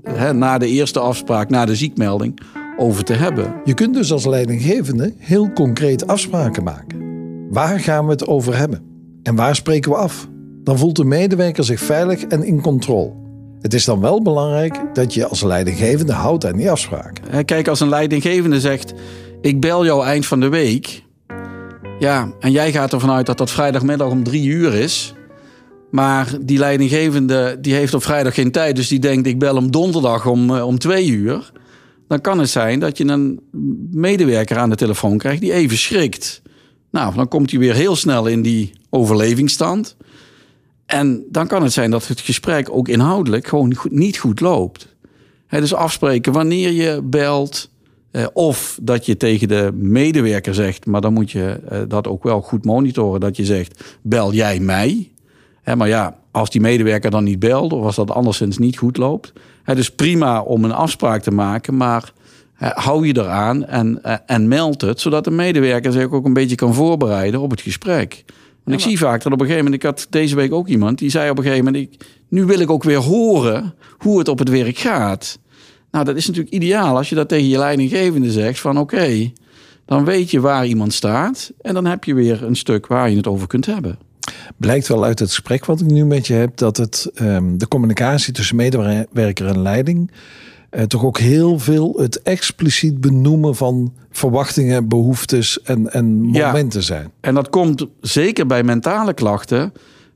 hè, 0.02 0.34
na 0.34 0.58
de 0.58 0.68
eerste 0.68 0.98
afspraak, 0.98 1.50
na 1.50 1.64
de 1.64 1.76
ziekmelding, 1.76 2.40
over 2.76 3.04
te 3.04 3.12
hebben. 3.12 3.54
Je 3.64 3.74
kunt 3.74 3.94
dus 3.94 4.12
als 4.12 4.26
leidinggevende 4.26 5.14
heel 5.18 5.52
concreet 5.52 6.06
afspraken 6.06 6.64
maken. 6.64 7.00
Waar 7.50 7.80
gaan 7.80 8.04
we 8.04 8.10
het 8.10 8.26
over 8.26 8.56
hebben? 8.56 8.82
En 9.22 9.34
waar 9.34 9.54
spreken 9.54 9.90
we 9.90 9.96
af? 9.96 10.28
Dan 10.64 10.78
voelt 10.78 10.96
de 10.96 11.04
medewerker 11.04 11.64
zich 11.64 11.80
veilig 11.80 12.24
en 12.24 12.44
in 12.44 12.60
controle. 12.60 13.12
Het 13.60 13.74
is 13.74 13.84
dan 13.84 14.00
wel 14.00 14.22
belangrijk 14.22 14.80
dat 14.92 15.14
je 15.14 15.26
als 15.26 15.42
leidinggevende 15.42 16.12
houdt 16.12 16.46
aan 16.46 16.56
die 16.56 16.70
afspraken. 16.70 17.44
Kijk, 17.44 17.68
als 17.68 17.80
een 17.80 17.88
leidinggevende 17.88 18.60
zegt: 18.60 18.92
Ik 19.40 19.60
bel 19.60 19.84
jou 19.84 20.04
eind 20.04 20.26
van 20.26 20.40
de 20.40 20.48
week. 20.48 21.02
Ja, 21.98 22.32
en 22.40 22.50
jij 22.50 22.72
gaat 22.72 22.92
ervan 22.92 23.10
uit 23.10 23.26
dat 23.26 23.38
dat 23.38 23.50
vrijdagmiddag 23.50 24.10
om 24.10 24.24
drie 24.24 24.46
uur 24.46 24.74
is. 24.74 25.14
Maar 25.90 26.32
die 26.40 26.58
leidinggevende 26.58 27.58
die 27.60 27.74
heeft 27.74 27.94
op 27.94 28.02
vrijdag 28.02 28.34
geen 28.34 28.50
tijd. 28.50 28.76
Dus 28.76 28.88
die 28.88 28.98
denkt: 28.98 29.26
Ik 29.26 29.38
bel 29.38 29.54
hem 29.54 29.70
donderdag 29.70 30.26
om, 30.26 30.56
eh, 30.56 30.66
om 30.66 30.78
twee 30.78 31.06
uur 31.06 31.52
dan 32.08 32.20
kan 32.20 32.38
het 32.38 32.50
zijn 32.50 32.80
dat 32.80 32.98
je 32.98 33.04
een 33.04 33.40
medewerker 33.90 34.58
aan 34.58 34.70
de 34.70 34.76
telefoon 34.76 35.18
krijgt 35.18 35.40
die 35.40 35.52
even 35.52 35.78
schrikt. 35.78 36.42
Nou, 36.90 37.14
dan 37.14 37.28
komt 37.28 37.50
hij 37.50 37.60
weer 37.60 37.74
heel 37.74 37.96
snel 37.96 38.26
in 38.26 38.42
die 38.42 38.72
overlevingsstand. 38.90 39.96
En 40.86 41.24
dan 41.30 41.46
kan 41.46 41.62
het 41.62 41.72
zijn 41.72 41.90
dat 41.90 42.08
het 42.08 42.20
gesprek 42.20 42.68
ook 42.70 42.88
inhoudelijk 42.88 43.46
gewoon 43.46 43.76
niet 43.90 44.18
goed 44.18 44.40
loopt. 44.40 44.96
dus 45.48 45.74
afspreken 45.74 46.32
wanneer 46.32 46.70
je 46.70 47.02
belt. 47.02 47.70
Of 48.32 48.78
dat 48.82 49.06
je 49.06 49.16
tegen 49.16 49.48
de 49.48 49.70
medewerker 49.74 50.54
zegt, 50.54 50.86
maar 50.86 51.00
dan 51.00 51.12
moet 51.12 51.30
je 51.30 51.60
eh, 51.68 51.80
dat 51.88 52.08
ook 52.08 52.22
wel 52.22 52.40
goed 52.40 52.64
monitoren. 52.64 53.20
Dat 53.20 53.36
je 53.36 53.44
zegt, 53.44 53.98
bel 54.02 54.32
jij 54.32 54.60
mij? 54.60 55.12
maar 55.76 55.88
ja, 55.88 56.18
als 56.30 56.50
die 56.50 56.60
medewerker 56.60 57.10
dan 57.10 57.24
niet 57.24 57.38
belt 57.38 57.72
of 57.72 57.84
als 57.84 57.96
dat 57.96 58.10
anderszins 58.10 58.58
niet 58.58 58.78
goed 58.78 58.96
loopt. 58.96 59.32
Het 59.62 59.78
is 59.78 59.90
prima 59.90 60.40
om 60.40 60.64
een 60.64 60.72
afspraak 60.72 61.22
te 61.22 61.30
maken, 61.30 61.76
maar 61.76 62.12
hou 62.54 63.06
je 63.06 63.16
eraan 63.16 63.66
en, 63.66 64.02
eh, 64.02 64.16
en 64.26 64.48
meld 64.48 64.80
het, 64.80 65.00
zodat 65.00 65.24
de 65.24 65.30
medewerker 65.30 65.92
zich 65.92 66.10
ook 66.10 66.24
een 66.24 66.32
beetje 66.32 66.56
kan 66.56 66.74
voorbereiden 66.74 67.40
op 67.40 67.50
het 67.50 67.60
gesprek. 67.60 68.24
En 68.64 68.72
ik 68.72 68.80
zie 68.80 68.98
vaak 68.98 69.22
dat 69.22 69.32
op 69.32 69.40
een 69.40 69.46
gegeven 69.46 69.64
moment, 69.64 69.82
ik 69.82 69.88
had 69.88 70.06
deze 70.10 70.36
week 70.36 70.52
ook 70.52 70.68
iemand 70.68 70.98
die 70.98 71.10
zei 71.10 71.30
op 71.30 71.38
een 71.38 71.44
gegeven 71.44 71.64
moment, 71.64 71.84
ik, 71.92 72.06
nu 72.28 72.44
wil 72.44 72.58
ik 72.58 72.70
ook 72.70 72.82
weer 72.82 72.98
horen 72.98 73.74
hoe 73.98 74.18
het 74.18 74.28
op 74.28 74.38
het 74.38 74.48
werk 74.48 74.78
gaat. 74.78 75.38
Nou, 75.90 76.04
dat 76.04 76.16
is 76.16 76.26
natuurlijk 76.26 76.54
ideaal 76.54 76.96
als 76.96 77.08
je 77.08 77.14
dat 77.14 77.28
tegen 77.28 77.48
je 77.48 77.58
leidinggevende 77.58 78.30
zegt 78.30 78.60
van 78.60 78.78
oké, 78.78 79.32
dan 79.86 80.04
weet 80.04 80.30
je 80.30 80.40
waar 80.40 80.66
iemand 80.66 80.92
staat 80.92 81.52
en 81.60 81.74
dan 81.74 81.84
heb 81.84 82.04
je 82.04 82.14
weer 82.14 82.44
een 82.44 82.56
stuk 82.56 82.86
waar 82.86 83.10
je 83.10 83.16
het 83.16 83.26
over 83.26 83.46
kunt 83.46 83.66
hebben. 83.66 83.98
Blijkt 84.56 84.88
wel 84.88 85.04
uit 85.04 85.18
het 85.18 85.28
gesprek 85.28 85.64
wat 85.64 85.80
ik 85.80 85.86
nu 85.86 86.04
met 86.04 86.26
je 86.26 86.34
heb 86.34 86.56
dat 86.56 86.76
het 86.76 87.10
um, 87.20 87.58
de 87.58 87.68
communicatie 87.68 88.32
tussen 88.32 88.56
medewerker 88.56 89.46
en 89.46 89.62
leiding 89.62 90.10
uh, 90.72 90.82
toch 90.82 91.04
ook 91.04 91.18
heel 91.18 91.58
veel 91.58 91.94
het 91.96 92.22
expliciet 92.22 93.00
benoemen 93.00 93.56
van 93.56 93.92
verwachtingen, 94.10 94.88
behoeftes 94.88 95.62
en, 95.62 95.92
en 95.92 96.20
momenten 96.20 96.80
ja, 96.80 96.86
zijn. 96.86 97.10
En 97.20 97.34
dat 97.34 97.50
komt 97.50 97.86
zeker 98.00 98.46
bij 98.46 98.62
mentale 98.62 99.14
klachten. 99.14 99.72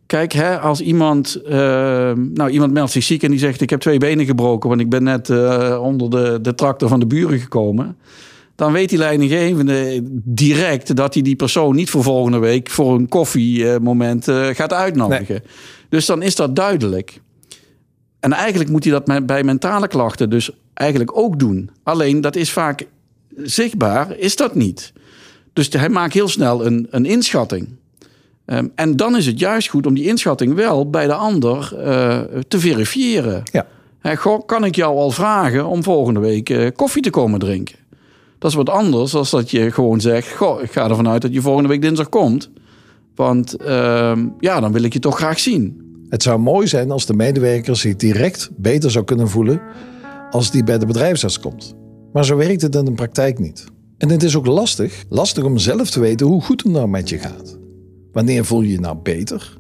Kijk, 0.07 0.33
hè, 0.33 0.59
als 0.59 0.81
iemand, 0.81 1.41
uh, 1.45 1.53
nou, 2.15 2.49
iemand 2.49 2.73
meldt 2.73 2.93
zich 2.93 3.03
ziek 3.03 3.23
en 3.23 3.31
die 3.31 3.39
zegt: 3.39 3.61
Ik 3.61 3.71
heb 3.71 3.81
twee 3.81 3.99
benen 3.99 4.27
gebroken, 4.27 4.69
want 4.69 4.81
ik 4.81 4.89
ben 4.89 5.03
net 5.03 5.29
uh, 5.29 5.79
onder 5.83 6.11
de, 6.11 6.39
de 6.43 6.55
tractor 6.55 6.89
van 6.89 7.01
de 7.01 7.07
buren 7.07 7.39
gekomen. 7.39 7.97
Dan 8.57 8.73
weet 8.73 8.89
die 8.89 8.99
leidinggevende 8.99 10.01
direct 10.25 10.97
dat 10.97 11.15
hij 11.15 11.23
die 11.23 11.37
persoon 11.37 11.75
niet 11.75 11.91
voor 11.91 12.03
volgende 12.03 12.39
week 12.39 12.71
voor 12.71 12.95
een 12.95 13.09
koffiemoment 13.09 14.29
uh, 14.29 14.47
gaat 14.47 14.73
uitnodigen. 14.73 15.27
Nee. 15.29 15.53
Dus 15.89 16.07
dan 16.07 16.23
is 16.23 16.35
dat 16.35 16.57
duidelijk. 16.57 17.21
En 18.21 18.33
eigenlijk 18.33 18.71
moet 18.71 18.85
hij 18.85 18.93
dat 18.93 19.27
bij 19.27 19.45
mentale 19.45 19.89
klachten 19.89 20.31
dus 20.31 20.51
eigenlijk 20.75 21.19
ook 21.19 21.39
doen. 21.39 21.71
Alleen 21.83 22.21
dat 22.21 22.37
is 22.37 22.51
vaak 22.51 22.87
zichtbaar, 23.37 24.17
is 24.17 24.37
dat 24.37 24.55
niet. 24.55 24.93
Dus 25.53 25.69
hij 25.71 25.89
maakt 25.89 26.15
heel 26.15 26.29
snel 26.29 26.67
een, 26.67 26.87
een 26.91 27.05
inschatting. 27.05 27.69
Um, 28.47 28.73
en 28.75 28.97
dan 28.97 29.17
is 29.17 29.27
het 29.27 29.39
juist 29.39 29.69
goed 29.69 29.87
om 29.87 29.95
die 29.95 30.05
inschatting 30.05 30.55
wel 30.55 30.91
bij 30.91 31.07
de 31.07 31.15
ander 31.15 31.73
uh, 31.75 32.21
te 32.49 32.59
verifiëren. 32.59 33.43
Ja. 33.53 33.67
He, 33.99 34.17
goh, 34.17 34.47
kan 34.47 34.65
ik 34.65 34.75
jou 34.75 34.97
al 34.97 35.11
vragen 35.11 35.67
om 35.67 35.83
volgende 35.83 36.21
week 36.21 36.51
uh, 36.51 36.69
koffie 36.77 37.03
te 37.03 37.11
komen 37.11 37.39
drinken? 37.39 37.77
Dat 38.39 38.51
is 38.51 38.57
wat 38.57 38.71
anders 38.71 39.11
dan 39.11 39.27
dat 39.31 39.51
je 39.51 39.71
gewoon 39.71 40.01
zegt: 40.01 40.37
Goh, 40.37 40.63
ik 40.63 40.73
ga 40.73 40.89
ervan 40.89 41.09
uit 41.09 41.23
dat 41.23 41.33
je 41.33 41.41
volgende 41.41 41.69
week 41.69 41.83
dinsdag 41.83 42.09
komt. 42.09 42.51
Want 43.15 43.61
uh, 43.61 44.19
ja, 44.39 44.61
dan 44.61 44.73
wil 44.73 44.83
ik 44.83 44.93
je 44.93 44.99
toch 44.99 45.17
graag 45.17 45.39
zien. 45.39 45.85
Het 46.09 46.23
zou 46.23 46.39
mooi 46.39 46.67
zijn 46.67 46.91
als 46.91 47.07
de 47.07 47.15
medewerker 47.15 47.77
zich 47.77 47.97
direct 47.97 48.51
beter 48.57 48.91
zou 48.91 49.05
kunnen 49.05 49.29
voelen 49.29 49.61
als 50.31 50.51
die 50.51 50.65
bij 50.65 50.79
de 50.79 50.87
bedrijfsarts 50.87 51.41
komt. 51.41 51.75
Maar 52.13 52.25
zo 52.25 52.37
werkt 52.37 52.63
het 52.63 52.75
in 52.75 52.85
de 52.85 52.93
praktijk 52.93 53.39
niet. 53.39 53.65
En 53.99 54.09
het 54.09 54.23
is 54.23 54.37
ook 54.37 54.47
lastig, 54.47 55.05
lastig 55.09 55.45
om 55.45 55.59
zelf 55.59 55.91
te 55.91 56.01
weten 56.01 56.27
hoe 56.27 56.43
goed 56.43 56.63
het 56.63 56.73
nou 56.73 56.89
met 56.89 57.09
je 57.09 57.19
gaat. 57.19 57.59
Wanneer 58.13 58.45
voel 58.45 58.61
je 58.61 58.71
je 58.71 58.81
nou 58.81 58.97
beter? 59.03 59.59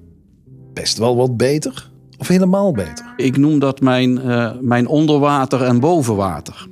Best 0.72 0.98
wel 0.98 1.16
wat 1.16 1.36
beter? 1.36 1.90
Of 2.18 2.28
helemaal 2.28 2.72
beter? 2.72 3.14
Ik 3.16 3.36
noem 3.36 3.58
dat 3.58 3.80
mijn, 3.80 4.10
uh, 4.10 4.50
mijn 4.60 4.86
onderwater 4.86 5.62
en 5.62 5.80
bovenwater. 5.80 6.68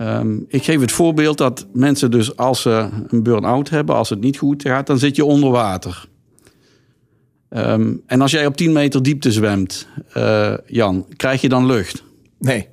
Um, 0.00 0.44
ik 0.48 0.64
geef 0.64 0.80
het 0.80 0.92
voorbeeld 0.92 1.38
dat 1.38 1.66
mensen 1.72 2.10
dus 2.10 2.36
als 2.36 2.62
ze 2.62 2.88
een 3.08 3.22
burn-out 3.22 3.70
hebben, 3.70 3.94
als 3.94 4.10
het 4.10 4.20
niet 4.20 4.38
goed 4.38 4.62
gaat, 4.62 4.86
dan 4.86 4.98
zit 4.98 5.16
je 5.16 5.24
onder 5.24 5.50
water. 5.50 6.08
Um, 7.50 8.02
en 8.06 8.20
als 8.20 8.30
jij 8.30 8.46
op 8.46 8.56
10 8.56 8.72
meter 8.72 9.02
diepte 9.02 9.32
zwemt, 9.32 9.88
uh, 10.16 10.54
Jan, 10.66 11.06
krijg 11.16 11.40
je 11.40 11.48
dan 11.48 11.66
lucht? 11.66 12.02
Nee. 12.38 12.68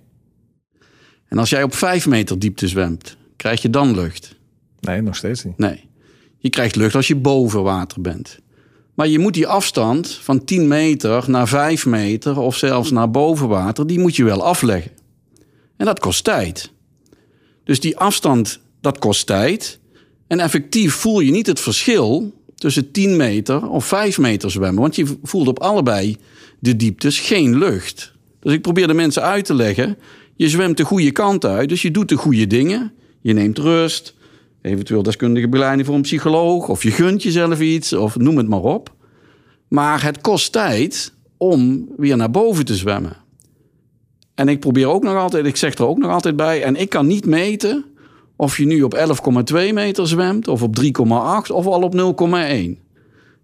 En 1.27 1.37
als 1.37 1.49
jij 1.49 1.63
op 1.63 1.75
5 1.75 2.07
meter 2.07 2.39
diepte 2.39 2.67
zwemt, 2.67 3.17
krijg 3.35 3.61
je 3.61 3.69
dan 3.69 3.95
lucht? 3.95 4.35
Nee, 4.79 5.01
nog 5.01 5.15
steeds 5.15 5.43
niet. 5.43 5.57
Nee. 5.57 5.89
Je 6.37 6.49
krijgt 6.49 6.75
lucht 6.75 6.95
als 6.95 7.07
je 7.07 7.15
boven 7.15 7.63
water 7.63 8.01
bent. 8.01 8.39
Maar 8.93 9.07
je 9.07 9.19
moet 9.19 9.33
die 9.33 9.47
afstand 9.47 10.11
van 10.11 10.43
10 10.43 10.67
meter 10.67 11.23
naar 11.27 11.47
5 11.47 11.85
meter 11.85 12.39
of 12.39 12.55
zelfs 12.55 12.91
naar 12.91 13.11
boven 13.11 13.47
water, 13.47 13.87
die 13.87 13.99
moet 13.99 14.15
je 14.15 14.23
wel 14.23 14.43
afleggen. 14.43 14.91
En 15.77 15.85
dat 15.85 15.99
kost 15.99 16.23
tijd. 16.23 16.71
Dus 17.71 17.79
die 17.79 17.97
afstand, 17.97 18.59
dat 18.81 18.99
kost 18.99 19.25
tijd. 19.25 19.79
En 20.27 20.39
effectief 20.39 20.93
voel 20.93 21.19
je 21.19 21.31
niet 21.31 21.47
het 21.47 21.59
verschil 21.59 22.33
tussen 22.55 22.91
10 22.91 23.15
meter 23.15 23.69
of 23.69 23.85
5 23.85 24.17
meter 24.17 24.51
zwemmen. 24.51 24.81
Want 24.81 24.95
je 24.95 25.17
voelt 25.23 25.47
op 25.47 25.59
allebei 25.59 26.17
de 26.59 26.75
dieptes 26.75 27.19
geen 27.19 27.57
lucht. 27.57 28.13
Dus 28.39 28.53
ik 28.53 28.61
probeer 28.61 28.87
de 28.87 28.93
mensen 28.93 29.21
uit 29.21 29.45
te 29.45 29.53
leggen. 29.53 29.97
Je 30.35 30.49
zwemt 30.49 30.77
de 30.77 30.83
goede 30.83 31.11
kant 31.11 31.45
uit, 31.45 31.69
dus 31.69 31.81
je 31.81 31.91
doet 31.91 32.09
de 32.09 32.15
goede 32.15 32.47
dingen. 32.47 32.93
Je 33.21 33.33
neemt 33.33 33.57
rust, 33.57 34.13
eventueel 34.61 35.03
deskundige 35.03 35.49
begeleiding 35.49 35.85
voor 35.85 35.95
een 35.95 36.01
psycholoog, 36.01 36.67
of 36.67 36.83
je 36.83 36.91
gunt 36.91 37.23
jezelf 37.23 37.59
iets, 37.59 37.93
of 37.93 38.17
noem 38.17 38.37
het 38.37 38.47
maar 38.47 38.63
op. 38.63 38.95
Maar 39.67 40.03
het 40.03 40.21
kost 40.21 40.51
tijd 40.51 41.13
om 41.37 41.89
weer 41.97 42.17
naar 42.17 42.31
boven 42.31 42.65
te 42.65 42.75
zwemmen. 42.75 43.17
En 44.35 44.47
ik 44.47 44.59
probeer 44.59 44.87
ook 44.87 45.03
nog 45.03 45.15
altijd, 45.15 45.45
ik 45.45 45.55
zeg 45.55 45.73
er 45.73 45.87
ook 45.87 45.97
nog 45.97 46.11
altijd 46.11 46.35
bij, 46.35 46.63
en 46.63 46.75
ik 46.75 46.89
kan 46.89 47.07
niet 47.07 47.25
meten 47.25 47.85
of 48.35 48.57
je 48.57 48.65
nu 48.65 48.83
op 48.83 48.95
11,2 49.51 49.73
meter 49.73 50.07
zwemt, 50.07 50.47
of 50.47 50.63
op 50.63 50.75
3,8 50.83 50.91
of 51.53 51.65
al 51.65 51.81
op 51.81 51.95
0,1. 52.75 52.81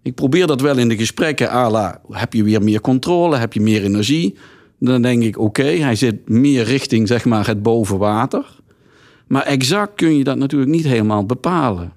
Ik 0.02 0.14
probeer 0.14 0.46
dat 0.46 0.60
wel 0.60 0.78
in 0.78 0.88
de 0.88 0.96
gesprekken. 0.96 1.50
Ala, 1.50 2.00
heb 2.10 2.32
je 2.32 2.42
weer 2.42 2.62
meer 2.62 2.80
controle? 2.80 3.36
Heb 3.36 3.52
je 3.52 3.60
meer 3.60 3.84
energie? 3.84 4.34
Dan 4.78 5.02
denk 5.02 5.22
ik, 5.22 5.38
oké, 5.38 5.62
hij 5.62 5.94
zit 5.94 6.28
meer 6.28 6.64
richting 6.64 7.08
zeg 7.08 7.24
maar, 7.24 7.46
het 7.46 7.62
bovenwater. 7.62 8.46
Maar 9.26 9.42
exact 9.42 9.94
kun 9.94 10.16
je 10.16 10.24
dat 10.24 10.36
natuurlijk 10.36 10.70
niet 10.70 10.84
helemaal 10.84 11.26
bepalen. 11.26 11.92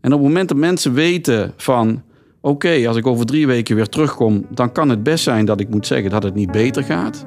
En 0.00 0.12
op 0.12 0.18
het 0.18 0.28
moment 0.28 0.48
dat 0.48 0.58
mensen 0.58 0.92
weten 0.92 1.52
van... 1.56 2.02
oké, 2.40 2.88
als 2.88 2.96
ik 2.96 3.06
over 3.06 3.26
drie 3.26 3.46
weken 3.46 3.76
weer 3.76 3.88
terugkom... 3.88 4.46
dan 4.50 4.72
kan 4.72 4.88
het 4.88 5.02
best 5.02 5.24
zijn 5.24 5.44
dat 5.44 5.60
ik 5.60 5.68
moet 5.68 5.86
zeggen 5.86 6.10
dat 6.10 6.22
het 6.22 6.34
niet 6.34 6.50
beter 6.50 6.82
gaat. 6.82 7.26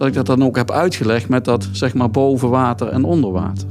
Dat 0.00 0.08
ik 0.08 0.14
dat 0.14 0.26
dan 0.26 0.44
ook 0.44 0.56
heb 0.56 0.70
uitgelegd 0.70 1.28
met 1.28 1.44
dat 1.44 1.68
zeg 1.72 1.94
maar 1.94 2.10
boven 2.10 2.50
water 2.50 2.88
en 2.88 3.04
onder 3.04 3.32
water. 3.32 3.68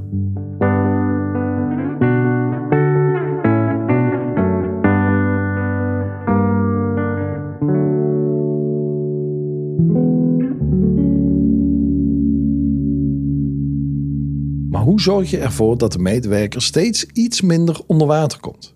hoe 14.72 15.02
zorg 15.02 15.30
je 15.30 15.38
ervoor 15.38 15.78
dat 15.78 15.92
de 15.92 16.00
medewerker 16.00 16.62
steeds 16.62 17.06
iets 17.14 17.42
minder 17.42 17.82
onder 17.86 18.08
water 18.08 18.40
komt? 18.40 18.74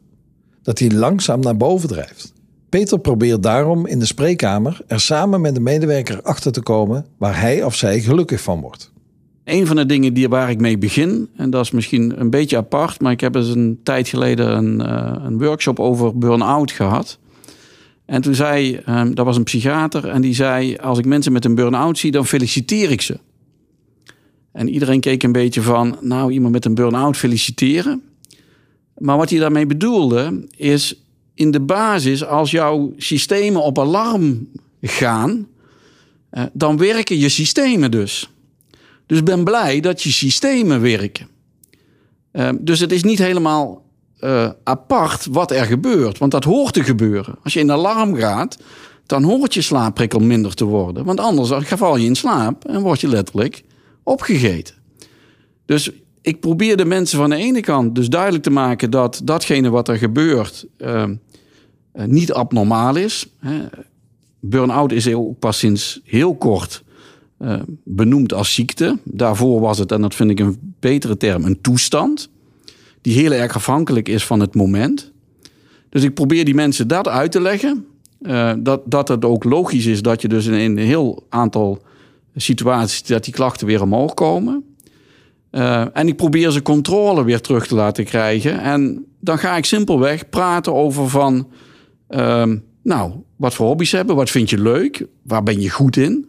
Dat 0.62 0.80
hij 0.80 0.92
langzaam 0.92 1.40
naar 1.40 1.58
boven 1.58 1.90
drijft. 1.90 2.33
Peter 2.74 3.00
probeert 3.00 3.44
daarom 3.44 3.88
in 3.88 4.00
de 4.00 4.06
spreekkamer 4.06 4.82
er 4.88 5.00
samen 5.00 5.42
met 5.42 5.56
de 5.56 5.62
medewerker 5.62 6.22
achter 6.22 6.52
te 6.52 6.62
komen 6.62 7.06
waar 7.18 7.40
hij 7.40 7.64
of 7.64 7.76
zij 7.76 8.00
gelukkig 8.00 8.42
van 8.42 8.62
wordt. 8.62 8.92
Een 9.44 9.68
van 9.68 9.76
de 9.76 9.86
dingen 9.86 10.14
die, 10.14 10.30
waar 10.30 10.50
ik 10.50 10.60
mee 10.60 10.78
begin, 10.78 11.30
en 11.36 11.50
dat 11.50 11.64
is 11.64 11.72
misschien 11.72 12.20
een 12.20 12.30
beetje 12.30 12.58
apart, 12.58 13.02
maar 13.02 13.12
ik 13.12 13.20
heb 13.20 13.36
eens 13.36 13.48
een 13.48 13.80
tijd 13.84 14.08
geleden 14.08 14.58
een, 14.58 14.80
uh, 14.80 15.26
een 15.26 15.40
workshop 15.40 15.80
over 15.80 16.18
burn-out 16.18 16.72
gehad. 16.72 17.20
En 18.06 18.22
toen 18.22 18.36
zei, 18.36 18.82
um, 18.90 19.16
dat 19.16 19.26
was 19.26 19.38
een 19.38 19.44
psychiater, 19.44 20.08
en 20.08 20.22
die 20.22 20.36
zei: 20.36 20.76
Als 20.76 20.98
ik 20.98 21.06
mensen 21.06 21.32
met 21.32 21.46
een 21.46 21.56
burn-out 21.56 21.98
zie, 21.98 22.12
dan 22.12 22.26
feliciteer 22.26 22.92
ik 22.92 23.02
ze. 23.02 23.20
En 24.52 24.70
iedereen 24.70 25.00
keek 25.00 25.24
een 25.24 25.32
beetje 25.32 25.62
van, 25.62 25.98
nou, 26.02 26.32
iemand 26.32 26.54
met 26.54 26.66
een 26.66 26.76
burn-out 26.76 27.18
feliciteren. 27.18 28.02
Maar 28.98 29.18
wat 29.18 29.30
hij 29.30 29.40
daarmee 29.40 29.66
bedoelde, 29.66 30.48
is 30.56 31.04
in 31.36 31.52
de 31.52 31.62
basis, 31.62 32.26
als 32.26 32.52
jouw 32.52 32.94
systemen 32.98 33.64
op 33.64 33.80
alarm 33.80 34.50
gaan, 34.82 35.48
eh, 36.30 36.44
dan 36.54 36.78
werken 36.78 37.18
je 37.18 37.30
systemen 37.30 37.92
dus. 37.92 38.30
Dus 39.06 39.24
ben 39.24 39.44
blij 39.44 39.80
dat 39.80 40.02
je 40.02 40.12
systemen 40.12 40.82
werken. 40.82 41.28
Eh, 42.32 42.50
dus 42.60 42.80
het 42.80 42.92
is 42.92 43.04
niet 43.04 43.20
helemaal 43.20 43.84
uh, 44.20 44.50
apart 44.64 45.26
wat 45.26 45.52
er 45.52 45.66
gebeurt, 45.66 46.18
want 46.18 46.32
dat 46.32 46.44
hoort 46.44 46.74
te 46.74 46.84
gebeuren. 46.84 47.36
Als 47.44 47.54
je 47.54 47.60
in 47.60 47.72
alarm 47.72 48.16
gaat, 48.16 48.58
dan 49.06 49.24
hoort 49.24 49.54
je 49.54 49.62
slaapprikkel 49.62 50.20
minder 50.20 50.54
te 50.54 50.66
worden. 50.66 51.06
Want 51.06 51.20
anders 51.20 51.52
val 51.66 51.98
je 51.98 52.06
in 52.06 52.16
slaap 52.16 52.66
en 52.66 52.82
word 52.82 53.02
je 53.02 53.08
letterlijk 53.08 53.64
opgegeten. 54.04 54.76
Dus 55.66 55.92
ik 56.24 56.40
probeer 56.40 56.78
de 56.78 56.86
mensen 56.86 57.18
van 57.18 57.30
de 57.30 57.36
ene 57.36 57.62
kant 57.62 57.96
dus 57.96 58.10
duidelijk 58.10 58.44
te 58.44 58.50
maken 58.50 58.92
dat 58.92 59.22
datgene 59.24 59.70
wat 59.70 59.88
er 59.88 59.98
gebeurt 59.98 60.66
ehm, 60.78 61.16
eh, 61.92 62.06
niet 62.06 62.34
abnormaal 62.34 62.96
is. 62.96 63.28
Burn-out 64.40 64.92
is 64.92 65.14
ook 65.14 65.40
pas 65.40 65.60
sinds 65.60 66.02
heel 66.04 66.36
kort 66.36 66.84
uh, 67.40 67.60
benoemd 67.84 68.34
als 68.34 68.54
ziekte. 68.54 68.98
Daarvoor 69.04 69.60
was 69.60 69.78
het, 69.78 69.92
en 69.92 70.02
dat 70.02 70.16
vind 70.16 70.30
ik 70.30 70.40
een 70.40 70.76
betere 70.80 71.18
term, 71.18 71.46
een 71.46 71.62
toestand. 71.62 72.30
Die 73.02 73.14
heel 73.14 73.32
erg 73.32 73.56
afhankelijk 73.56 74.10
is 74.10 74.26
van 74.26 74.40
het 74.40 74.56
moment. 74.56 75.12
Dus 75.90 76.04
ik 76.04 76.14
probeer 76.14 76.46
die 76.46 76.54
mensen 76.54 76.88
dat 76.88 77.08
uit 77.08 77.32
te 77.32 77.42
leggen. 77.42 77.86
Uh, 78.22 78.54
dat, 78.60 78.82
dat 78.86 79.08
het 79.08 79.26
ook 79.26 79.44
logisch 79.44 79.86
is 79.86 80.02
dat 80.02 80.22
je 80.22 80.28
dus 80.28 80.46
in 80.46 80.54
een 80.54 80.78
heel 80.78 81.26
aantal 81.30 81.82
situaties 82.36 83.04
dat 83.04 83.24
die 83.24 83.34
klachten 83.34 83.68
weer 83.68 83.82
omhoog 83.82 84.14
komen. 84.14 84.64
Uh, 85.54 85.86
en 85.94 86.08
ik 86.08 86.16
probeer 86.16 86.52
ze 86.52 86.62
controle 86.62 87.24
weer 87.24 87.42
terug 87.42 87.68
te 87.68 87.76
laten 87.76 88.06
krijgen. 88.06 88.60
En 88.60 89.06
dan 89.20 89.38
ga 89.38 89.58
ik 89.58 89.66
simpelweg 89.66 90.30
praten 90.30 90.74
over 90.74 91.10
van, 91.10 91.48
uh, 92.10 92.52
nou, 92.84 93.12
wat 93.36 93.54
voor 93.54 93.68
hobby's 93.68 93.92
hebben, 93.92 94.16
wat 94.16 94.30
vind 94.30 94.50
je 94.50 94.62
leuk, 94.62 95.06
waar 95.24 95.44
ben 95.44 95.62
je 95.62 95.70
goed 95.70 95.98
in. 95.98 96.28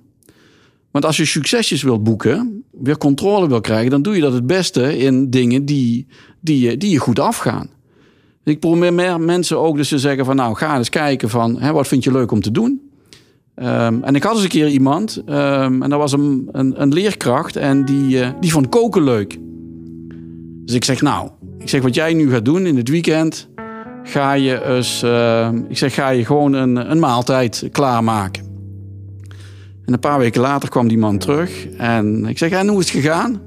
Want 0.90 1.04
als 1.04 1.16
je 1.16 1.24
succesjes 1.24 1.82
wilt 1.82 2.02
boeken, 2.02 2.64
weer 2.70 2.98
controle 2.98 3.48
wil 3.48 3.60
krijgen, 3.60 3.90
dan 3.90 4.02
doe 4.02 4.14
je 4.14 4.20
dat 4.20 4.32
het 4.32 4.46
beste 4.46 4.98
in 4.98 5.30
dingen 5.30 5.64
die, 5.64 6.06
die, 6.40 6.60
je, 6.60 6.76
die 6.76 6.90
je 6.90 6.98
goed 6.98 7.18
afgaan. 7.18 7.70
Ik 8.44 8.60
probeer 8.60 8.94
meer 8.94 9.20
mensen 9.20 9.58
ook 9.58 9.76
dus 9.76 9.88
te 9.88 9.98
zeggen 9.98 10.24
van 10.24 10.36
nou 10.36 10.54
ga 10.54 10.76
eens 10.76 10.88
kijken 10.88 11.30
van 11.30 11.60
hè, 11.60 11.72
wat 11.72 11.88
vind 11.88 12.04
je 12.04 12.12
leuk 12.12 12.30
om 12.30 12.40
te 12.40 12.50
doen. 12.50 12.80
Um, 13.56 14.02
en 14.02 14.14
ik 14.14 14.22
had 14.22 14.34
eens 14.34 14.42
een 14.42 14.48
keer 14.48 14.68
iemand 14.68 15.22
um, 15.28 15.82
en 15.82 15.90
dat 15.90 15.98
was 15.98 16.12
een, 16.12 16.48
een, 16.52 16.92
leerkracht 16.92 17.56
en 17.56 17.84
die, 17.84 18.18
uh, 18.18 18.28
die 18.40 18.52
vond 18.52 18.68
koken 18.68 19.02
leuk. 19.02 19.38
Dus 20.64 20.74
ik 20.74 20.84
zeg 20.84 21.00
nou, 21.00 21.30
ik 21.58 21.68
zeg 21.68 21.82
wat 21.82 21.94
jij 21.94 22.14
nu 22.14 22.30
gaat 22.30 22.44
doen 22.44 22.66
in 22.66 22.76
het 22.76 22.88
weekend, 22.88 23.48
ga 24.02 24.32
je 24.32 24.64
eens, 24.64 25.02
uh, 25.04 25.48
ik 25.68 25.78
zeg 25.78 25.94
ga 25.94 26.08
je 26.08 26.24
gewoon 26.24 26.52
een, 26.52 26.90
een 26.90 26.98
maaltijd 26.98 27.68
klaarmaken. 27.72 28.42
En 29.84 29.92
een 29.92 30.00
paar 30.00 30.18
weken 30.18 30.40
later 30.40 30.68
kwam 30.68 30.88
die 30.88 30.98
man 30.98 31.18
terug 31.18 31.68
en 31.68 32.26
ik 32.26 32.38
zeg 32.38 32.50
en 32.50 32.68
hoe 32.68 32.80
is 32.80 32.92
het 32.92 33.02
gegaan? 33.02 33.40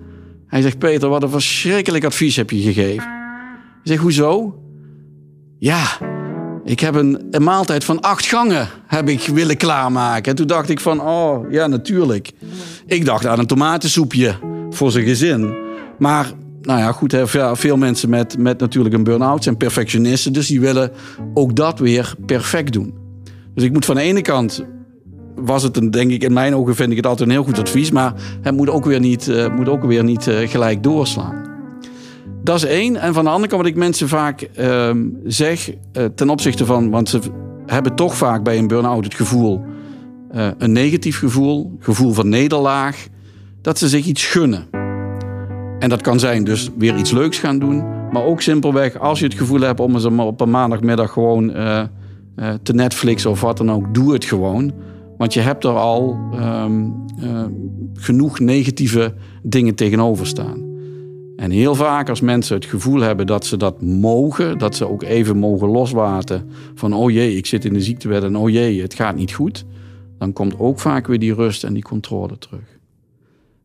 Hij 0.47 0.61
zegt 0.61 0.79
Peter, 0.79 1.09
wat 1.09 1.23
een 1.23 1.29
verschrikkelijk 1.29 2.03
advies 2.03 2.35
heb 2.35 2.49
je 2.49 2.61
gegeven. 2.61 3.09
Ik 3.83 3.93
zeg 3.93 3.99
hoezo? 3.99 4.59
Ja, 5.59 5.83
ik 6.67 6.79
heb 6.79 6.95
een, 6.95 7.27
een, 7.31 7.43
maaltijd 7.43 7.83
van 7.83 8.01
acht 8.01 8.25
gangen 8.25 8.67
heb 8.87 9.09
ik 9.09 9.27
willen 9.33 9.57
klaarmaken. 9.57 10.31
En 10.31 10.35
toen 10.35 10.47
dacht 10.47 10.69
ik 10.69 10.79
van, 10.79 11.01
oh 11.01 11.51
ja, 11.51 11.67
natuurlijk. 11.67 12.31
Ik 12.85 13.05
dacht 13.05 13.25
aan 13.25 13.39
een 13.39 13.47
tomatensoepje 13.47 14.35
voor 14.69 14.91
zijn 14.91 15.05
gezin. 15.05 15.55
Maar, 15.99 16.31
nou 16.61 16.79
ja, 16.79 16.91
goed, 16.91 17.15
veel 17.53 17.77
mensen 17.77 18.09
met, 18.09 18.37
met 18.37 18.59
natuurlijk 18.59 18.95
een 18.95 19.03
burn-out 19.03 19.43
zijn 19.43 19.57
perfectionisten. 19.57 20.33
Dus 20.33 20.47
die 20.47 20.59
willen 20.59 20.91
ook 21.33 21.55
dat 21.55 21.79
weer 21.79 22.13
perfect 22.25 22.73
doen. 22.73 22.93
Dus 23.53 23.63
ik 23.63 23.73
moet 23.73 23.85
van 23.85 23.95
de 23.95 24.01
ene 24.01 24.21
kant, 24.21 24.65
was 25.35 25.63
het 25.63 25.77
een, 25.77 25.91
denk 25.91 26.11
ik, 26.11 26.23
in 26.23 26.33
mijn 26.33 26.55
ogen 26.55 26.75
vind 26.75 26.91
ik 26.91 26.97
het 26.97 27.05
altijd 27.05 27.29
een 27.29 27.35
heel 27.35 27.43
goed 27.43 27.59
advies. 27.59 27.91
Maar 27.91 28.13
het 28.41 28.55
moet 28.55 28.69
ook 28.69 28.85
weer 28.85 28.99
niet, 28.99 29.27
uh, 29.27 29.55
moet 29.55 29.69
ook 29.69 29.83
weer 29.83 30.03
niet 30.03 30.27
uh, 30.27 30.49
gelijk 30.49 30.83
doorslaan. 30.83 31.46
Dat 32.47 32.55
is 32.55 32.65
één. 32.65 32.95
En 32.95 33.13
van 33.13 33.23
de 33.23 33.29
andere 33.29 33.49
kant 33.49 33.61
wat 33.61 33.71
ik 33.71 33.77
mensen 33.77 34.07
vaak 34.07 34.49
uh, 34.59 34.91
zeg 35.25 35.69
uh, 35.69 36.05
ten 36.15 36.29
opzichte 36.29 36.65
van... 36.65 36.89
want 36.89 37.09
ze 37.09 37.19
hebben 37.65 37.95
toch 37.95 38.15
vaak 38.15 38.43
bij 38.43 38.57
een 38.57 38.67
burn-out 38.67 39.03
het 39.03 39.13
gevoel... 39.13 39.61
Uh, 40.35 40.47
een 40.57 40.71
negatief 40.71 41.19
gevoel, 41.19 41.77
gevoel 41.79 42.13
van 42.13 42.29
nederlaag... 42.29 43.07
dat 43.61 43.77
ze 43.77 43.87
zich 43.87 44.05
iets 44.05 44.25
gunnen. 44.25 44.67
En 45.79 45.89
dat 45.89 46.01
kan 46.01 46.19
zijn 46.19 46.43
dus 46.43 46.69
weer 46.77 46.95
iets 46.95 47.11
leuks 47.11 47.39
gaan 47.39 47.59
doen... 47.59 47.83
maar 48.11 48.23
ook 48.23 48.41
simpelweg 48.41 48.99
als 48.99 49.19
je 49.19 49.25
het 49.25 49.37
gevoel 49.37 49.61
hebt 49.61 49.79
om 49.79 49.93
eens 49.93 50.05
op 50.05 50.41
een 50.41 50.49
maandagmiddag 50.49 51.11
gewoon... 51.11 51.49
Uh, 51.49 51.83
te 52.63 52.73
Netflix 52.73 53.25
of 53.25 53.41
wat 53.41 53.57
dan 53.57 53.71
ook, 53.71 53.93
doe 53.93 54.13
het 54.13 54.25
gewoon. 54.25 54.73
Want 55.17 55.33
je 55.33 55.39
hebt 55.39 55.63
er 55.63 55.75
al 55.75 56.17
um, 56.39 57.05
genoeg 57.93 58.39
negatieve 58.39 59.13
dingen 59.43 59.75
tegenover 59.75 60.27
staan. 60.27 60.66
En 61.37 61.51
heel 61.51 61.75
vaak 61.75 62.09
als 62.09 62.21
mensen 62.21 62.55
het 62.55 62.65
gevoel 62.65 62.99
hebben 62.99 63.27
dat 63.27 63.45
ze 63.45 63.57
dat 63.57 63.81
mogen, 63.81 64.57
dat 64.57 64.75
ze 64.75 64.89
ook 64.89 65.03
even 65.03 65.37
mogen 65.37 65.67
loslaten 65.67 66.49
van 66.75 66.93
oh 66.93 67.11
jee, 67.11 67.35
ik 67.35 67.45
zit 67.45 67.65
in 67.65 67.73
de 67.73 67.81
ziektewet 67.81 68.23
en 68.23 68.35
oh 68.35 68.49
jee, 68.49 68.81
het 68.81 68.93
gaat 68.93 69.15
niet 69.15 69.33
goed, 69.33 69.65
dan 70.17 70.33
komt 70.33 70.59
ook 70.59 70.79
vaak 70.79 71.07
weer 71.07 71.19
die 71.19 71.33
rust 71.33 71.63
en 71.63 71.73
die 71.73 71.83
controle 71.83 72.37
terug. 72.37 72.77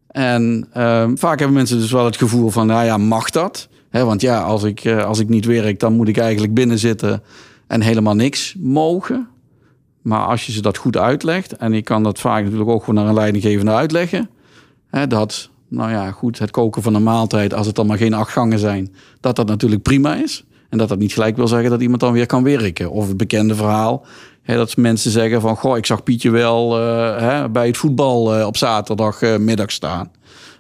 En 0.06 0.68
uh, 0.76 1.11
vaak 1.14 1.38
hebben 1.38 1.56
mensen 1.56 1.78
dus 1.78 1.92
wel 1.92 2.04
het 2.04 2.16
gevoel 2.16 2.50
van, 2.50 2.66
nou 2.66 2.85
ja, 2.85 2.96
mag 2.96 3.30
dat? 3.30 3.68
Want 3.90 4.20
ja, 4.20 4.42
als 4.42 4.62
ik, 4.62 4.85
uh, 4.85 5.04
als 5.04 5.18
ik 5.18 5.28
niet 5.28 5.44
werk, 5.44 5.80
dan 5.80 5.96
moet 5.96 6.08
ik 6.08 6.16
eigenlijk 6.16 6.54
binnen 6.54 6.78
zitten 6.78 7.22
en 7.66 7.80
helemaal 7.80 8.14
niks 8.14 8.54
mogen. 8.58 9.28
Maar 10.02 10.26
als 10.26 10.46
je 10.46 10.52
ze 10.52 10.62
dat 10.62 10.76
goed 10.76 10.96
uitlegt, 10.96 11.56
en 11.56 11.72
ik 11.72 11.85
kan 11.85 12.02
dat 12.02 12.20
vaak 12.20 12.42
natuurlijk 12.42 12.70
ook 12.70 12.85
gewoon 12.85 12.94
naar 12.94 13.08
een 13.08 13.18
leidinggevende 13.18 13.72
uitleggen, 13.72 14.30
dat 15.08 15.50
nou 15.72 15.90
ja, 15.90 16.11
goed, 16.11 16.38
het 16.38 16.50
koken 16.50 16.82
van 16.82 16.94
een 16.94 17.02
maaltijd, 17.02 17.54
als 17.54 17.66
het 17.66 17.76
dan 17.76 17.87
maar 17.87 17.96
geen 17.96 18.14
acht 18.14 18.32
gangen 18.32 18.58
zijn, 18.58 18.94
dat 19.20 19.37
dat 19.37 19.46
natuurlijk 19.46 19.82
prima 19.82 20.14
is. 20.14 20.44
En 20.68 20.78
dat 20.78 20.88
dat 20.88 20.98
niet 20.98 21.12
gelijk 21.12 21.37
wil 21.37 21.48
zeggen 21.48 21.70
dat 21.70 21.80
iemand 21.80 22.00
dan 22.00 22.12
weer 22.12 22.26
kan 22.26 22.42
werken. 22.42 22.90
Of 22.90 23.08
het 23.08 23.16
bekende 23.16 23.54
verhaal, 23.54 24.06
hè, 24.42 24.56
dat 24.56 24.76
mensen 24.76 25.11
zeggen 25.11 25.40
van, 25.40 25.56
goh, 25.56 25.76
ik 25.76 25.87
zag 25.87 26.02
Pietje 26.02 26.30
wel 26.30 26.80
uh, 26.80 27.18
hè, 27.18 27.50
bij 27.50 27.66
het 27.66 27.76
voetbal 27.76 28.38
uh, 28.38 28.46
op 28.46 28.56
zaterdagmiddag 28.56 29.66
uh, 29.66 29.72
staan. 29.72 30.11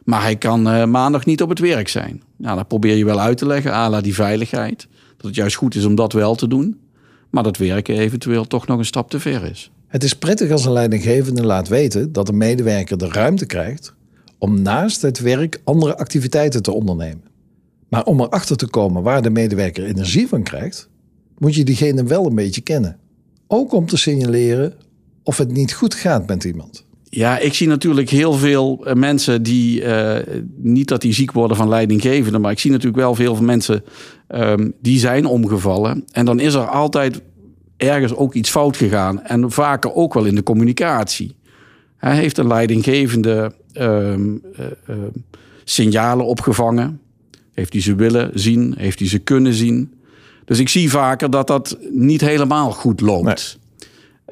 Maar 0.04 0.22
hij 0.22 0.36
kan 0.36 0.90
maandag 0.90 1.24
niet 1.24 1.42
op 1.42 1.48
het 1.48 1.58
werk 1.58 1.88
zijn. 1.88 2.22
Nou, 2.36 2.56
dat 2.56 2.68
probeer 2.68 2.96
je 2.96 3.04
wel 3.04 3.20
uit 3.20 3.38
te 3.38 3.46
leggen, 3.46 3.72
ala 3.72 4.00
die 4.00 4.14
veiligheid. 4.14 4.88
Dat 5.16 5.26
het 5.26 5.34
juist 5.34 5.56
goed 5.56 5.74
is 5.74 5.84
om 5.84 5.94
dat 5.94 6.12
wel 6.12 6.34
te 6.34 6.48
doen. 6.48 6.80
Maar 7.30 7.42
dat 7.42 7.56
werken 7.56 7.98
eventueel 7.98 8.46
toch 8.46 8.66
nog 8.66 8.78
een 8.78 8.84
stap 8.84 9.10
te 9.10 9.20
ver 9.20 9.44
is. 9.44 9.70
Het 9.86 10.04
is 10.04 10.14
prettig 10.14 10.50
als 10.50 10.64
een 10.64 10.72
leidinggevende 10.72 11.46
laat 11.46 11.68
weten 11.68 12.12
dat 12.12 12.26
de 12.26 12.32
medewerker 12.32 12.98
de 12.98 13.08
ruimte 13.08 13.46
krijgt 13.46 13.94
om 14.42 14.62
naast 14.62 15.02
het 15.02 15.20
werk 15.20 15.60
andere 15.64 15.96
activiteiten 15.96 16.62
te 16.62 16.72
ondernemen. 16.72 17.22
Maar 17.88 18.04
om 18.04 18.20
erachter 18.20 18.56
te 18.56 18.66
komen 18.66 19.02
waar 19.02 19.22
de 19.22 19.30
medewerker 19.30 19.84
energie 19.84 20.28
van 20.28 20.42
krijgt, 20.42 20.88
moet 21.38 21.54
je 21.54 21.64
diegene 21.64 22.04
wel 22.04 22.26
een 22.26 22.34
beetje 22.34 22.60
kennen. 22.60 22.96
Ook 23.46 23.72
om 23.72 23.86
te 23.86 23.96
signaleren 23.96 24.74
of 25.22 25.38
het 25.38 25.50
niet 25.52 25.72
goed 25.72 25.94
gaat 25.94 26.26
met 26.26 26.44
iemand. 26.44 26.84
Ja, 27.04 27.38
ik 27.38 27.54
zie 27.54 27.68
natuurlijk 27.68 28.10
heel 28.10 28.32
veel 28.32 28.86
eh, 28.86 28.94
mensen 28.94 29.42
die, 29.42 29.82
uh, 29.82 30.16
niet 30.56 30.88
dat 30.88 31.00
die 31.00 31.12
ziek 31.12 31.32
worden 31.32 31.56
van 31.56 31.68
leidinggevende, 31.68 32.38
maar 32.38 32.52
ik 32.52 32.58
zie 32.58 32.70
natuurlijk 32.70 33.02
wel 33.02 33.14
veel 33.14 33.34
mensen 33.42 33.84
um, 34.28 34.72
die 34.80 34.98
zijn 34.98 35.26
omgevallen. 35.26 36.04
En 36.12 36.24
dan 36.24 36.40
is 36.40 36.54
er 36.54 36.66
altijd 36.66 37.20
ergens 37.76 38.14
ook 38.14 38.34
iets 38.34 38.50
fout 38.50 38.76
gegaan. 38.76 39.22
En 39.22 39.50
vaker 39.50 39.94
ook 39.94 40.14
wel 40.14 40.24
in 40.24 40.34
de 40.34 40.42
communicatie. 40.42 41.36
Hij 41.96 42.16
heeft 42.16 42.38
een 42.38 42.46
leidinggevende 42.46 43.52
uh, 43.74 44.16
uh, 44.16 44.96
signalen 45.64 46.26
opgevangen. 46.26 47.00
Heeft 47.52 47.72
hij 47.72 47.82
ze 47.82 47.94
willen 47.94 48.30
zien? 48.34 48.74
Heeft 48.76 48.98
hij 48.98 49.08
ze 49.08 49.18
kunnen 49.18 49.54
zien? 49.54 49.94
Dus 50.44 50.58
ik 50.58 50.68
zie 50.68 50.90
vaker 50.90 51.30
dat 51.30 51.46
dat 51.46 51.78
niet 51.90 52.20
helemaal 52.20 52.70
goed 52.70 53.00
loopt. 53.00 53.58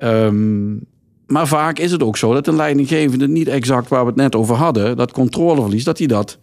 Nee. 0.01 0.13
Um, 0.13 0.89
maar 1.31 1.47
vaak 1.47 1.79
is 1.79 1.91
het 1.91 2.03
ook 2.03 2.17
zo 2.17 2.33
dat 2.33 2.47
een 2.47 2.57
leidinggevende 2.57 3.29
niet 3.29 3.49
exact 3.49 3.89
waar 3.89 4.01
we 4.01 4.07
het 4.07 4.17
net 4.17 4.35
over 4.35 4.57
hadden, 4.57 4.97
dat 4.97 5.13
controleverlies, 5.13 5.85
dat 5.85 5.99
hij 5.99 6.07
dat, 6.07 6.39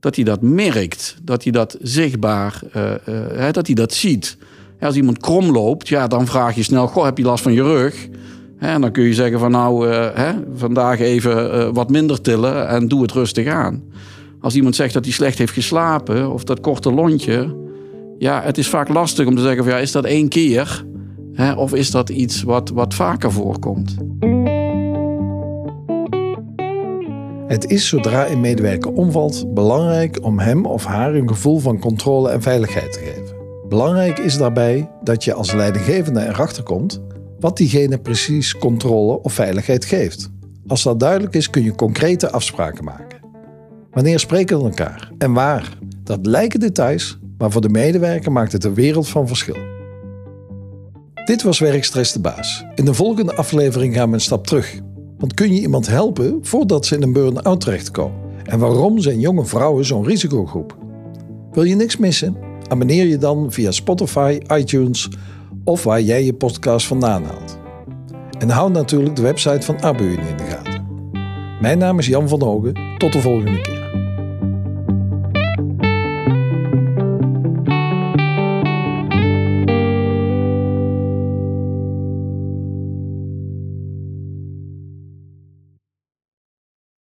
dat, 0.00 0.14
hij 0.14 0.24
dat 0.24 0.42
merkt. 0.42 1.16
Dat 1.22 1.42
hij 1.42 1.52
dat 1.52 1.76
zichtbaar, 1.80 2.60
uh, 2.76 3.52
dat 3.52 3.66
hij 3.66 3.74
dat 3.74 3.92
ziet. 3.92 4.36
als 4.80 4.96
iemand 4.96 5.18
krom 5.18 5.50
loopt, 5.50 5.88
ja, 5.88 6.06
dan 6.06 6.26
vraag 6.26 6.54
je 6.54 6.62
snel: 6.62 6.86
Goh, 6.86 7.04
heb 7.04 7.18
je 7.18 7.24
last 7.24 7.42
van 7.42 7.52
je 7.52 7.62
rug? 7.62 8.08
En 8.62 8.80
dan 8.80 8.92
kun 8.92 9.04
je 9.04 9.14
zeggen 9.14 9.38
van 9.38 9.50
nou, 9.50 9.88
uh, 9.88 10.06
hè, 10.14 10.32
vandaag 10.54 11.00
even 11.00 11.54
uh, 11.54 11.68
wat 11.72 11.90
minder 11.90 12.20
tillen 12.20 12.68
en 12.68 12.88
doe 12.88 13.02
het 13.02 13.12
rustig 13.12 13.46
aan. 13.46 13.82
Als 14.40 14.54
iemand 14.54 14.76
zegt 14.76 14.94
dat 14.94 15.04
hij 15.04 15.12
slecht 15.12 15.38
heeft 15.38 15.52
geslapen 15.52 16.32
of 16.32 16.44
dat 16.44 16.60
korte 16.60 16.92
lontje. 16.92 17.56
Ja, 18.18 18.42
het 18.42 18.58
is 18.58 18.68
vaak 18.68 18.88
lastig 18.88 19.26
om 19.26 19.36
te 19.36 19.42
zeggen 19.42 19.64
van 19.64 19.72
ja, 19.72 19.78
is 19.78 19.92
dat 19.92 20.04
één 20.04 20.28
keer? 20.28 20.84
Hè, 21.32 21.52
of 21.52 21.74
is 21.74 21.90
dat 21.90 22.08
iets 22.08 22.42
wat, 22.42 22.70
wat 22.70 22.94
vaker 22.94 23.32
voorkomt? 23.32 23.96
Het 27.46 27.70
is 27.70 27.88
zodra 27.88 28.30
een 28.30 28.40
medewerker 28.40 28.92
omvalt 28.92 29.54
belangrijk 29.54 30.18
om 30.22 30.38
hem 30.38 30.66
of 30.66 30.84
haar 30.84 31.14
een 31.14 31.28
gevoel 31.28 31.58
van 31.58 31.78
controle 31.78 32.30
en 32.30 32.42
veiligheid 32.42 32.92
te 32.92 32.98
geven. 32.98 33.36
Belangrijk 33.68 34.18
is 34.18 34.36
daarbij 34.38 34.90
dat 35.02 35.24
je 35.24 35.34
als 35.34 35.52
leidinggevende 35.52 36.26
erachter 36.26 36.62
komt 36.62 37.02
wat 37.42 37.56
diegene 37.56 37.98
precies 37.98 38.58
controle 38.58 39.22
of 39.22 39.32
veiligheid 39.32 39.84
geeft. 39.84 40.30
Als 40.66 40.82
dat 40.82 41.00
duidelijk 41.00 41.34
is, 41.34 41.50
kun 41.50 41.62
je 41.62 41.74
concrete 41.74 42.30
afspraken 42.30 42.84
maken. 42.84 43.18
Wanneer 43.90 44.18
spreken 44.18 44.58
we 44.58 44.64
elkaar 44.64 45.10
en 45.18 45.32
waar? 45.32 45.78
Dat 46.04 46.26
lijken 46.26 46.60
details, 46.60 47.18
maar 47.38 47.50
voor 47.50 47.60
de 47.60 47.68
medewerker 47.68 48.32
maakt 48.32 48.52
het 48.52 48.64
een 48.64 48.74
wereld 48.74 49.08
van 49.08 49.26
verschil. 49.26 49.56
Dit 51.24 51.42
was 51.42 51.58
Werkstress 51.58 52.12
de 52.12 52.20
Baas. 52.20 52.64
In 52.74 52.84
de 52.84 52.94
volgende 52.94 53.34
aflevering 53.34 53.94
gaan 53.94 54.08
we 54.08 54.14
een 54.14 54.20
stap 54.20 54.46
terug. 54.46 54.80
Want 55.18 55.34
kun 55.34 55.54
je 55.54 55.60
iemand 55.60 55.86
helpen 55.86 56.38
voordat 56.42 56.86
ze 56.86 56.94
in 56.94 57.02
een 57.02 57.12
burn-out 57.12 57.60
terechtkomen? 57.60 58.18
En 58.44 58.58
waarom 58.58 58.98
zijn 58.98 59.20
jonge 59.20 59.44
vrouwen 59.44 59.84
zo'n 59.84 60.06
risicogroep? 60.06 60.76
Wil 61.52 61.64
je 61.64 61.74
niks 61.74 61.96
missen? 61.96 62.36
Abonneer 62.68 63.06
je 63.06 63.18
dan 63.18 63.52
via 63.52 63.70
Spotify, 63.70 64.40
iTunes 64.56 65.08
of 65.64 65.84
waar 65.84 66.00
jij 66.00 66.24
je 66.24 66.34
podcast 66.34 66.86
vandaan 66.86 67.24
haalt. 67.24 67.58
En 68.38 68.50
houd 68.50 68.72
natuurlijk 68.72 69.16
de 69.16 69.22
website 69.22 69.62
van 69.62 69.82
ABU 69.82 70.10
in 70.10 70.36
de 70.36 70.44
gaten. 70.44 70.86
Mijn 71.60 71.78
naam 71.78 71.98
is 71.98 72.06
Jan 72.06 72.28
van 72.28 72.42
Hogen. 72.42 72.74
Tot 72.98 73.12
de 73.12 73.20
volgende 73.20 73.60
keer. 73.60 73.81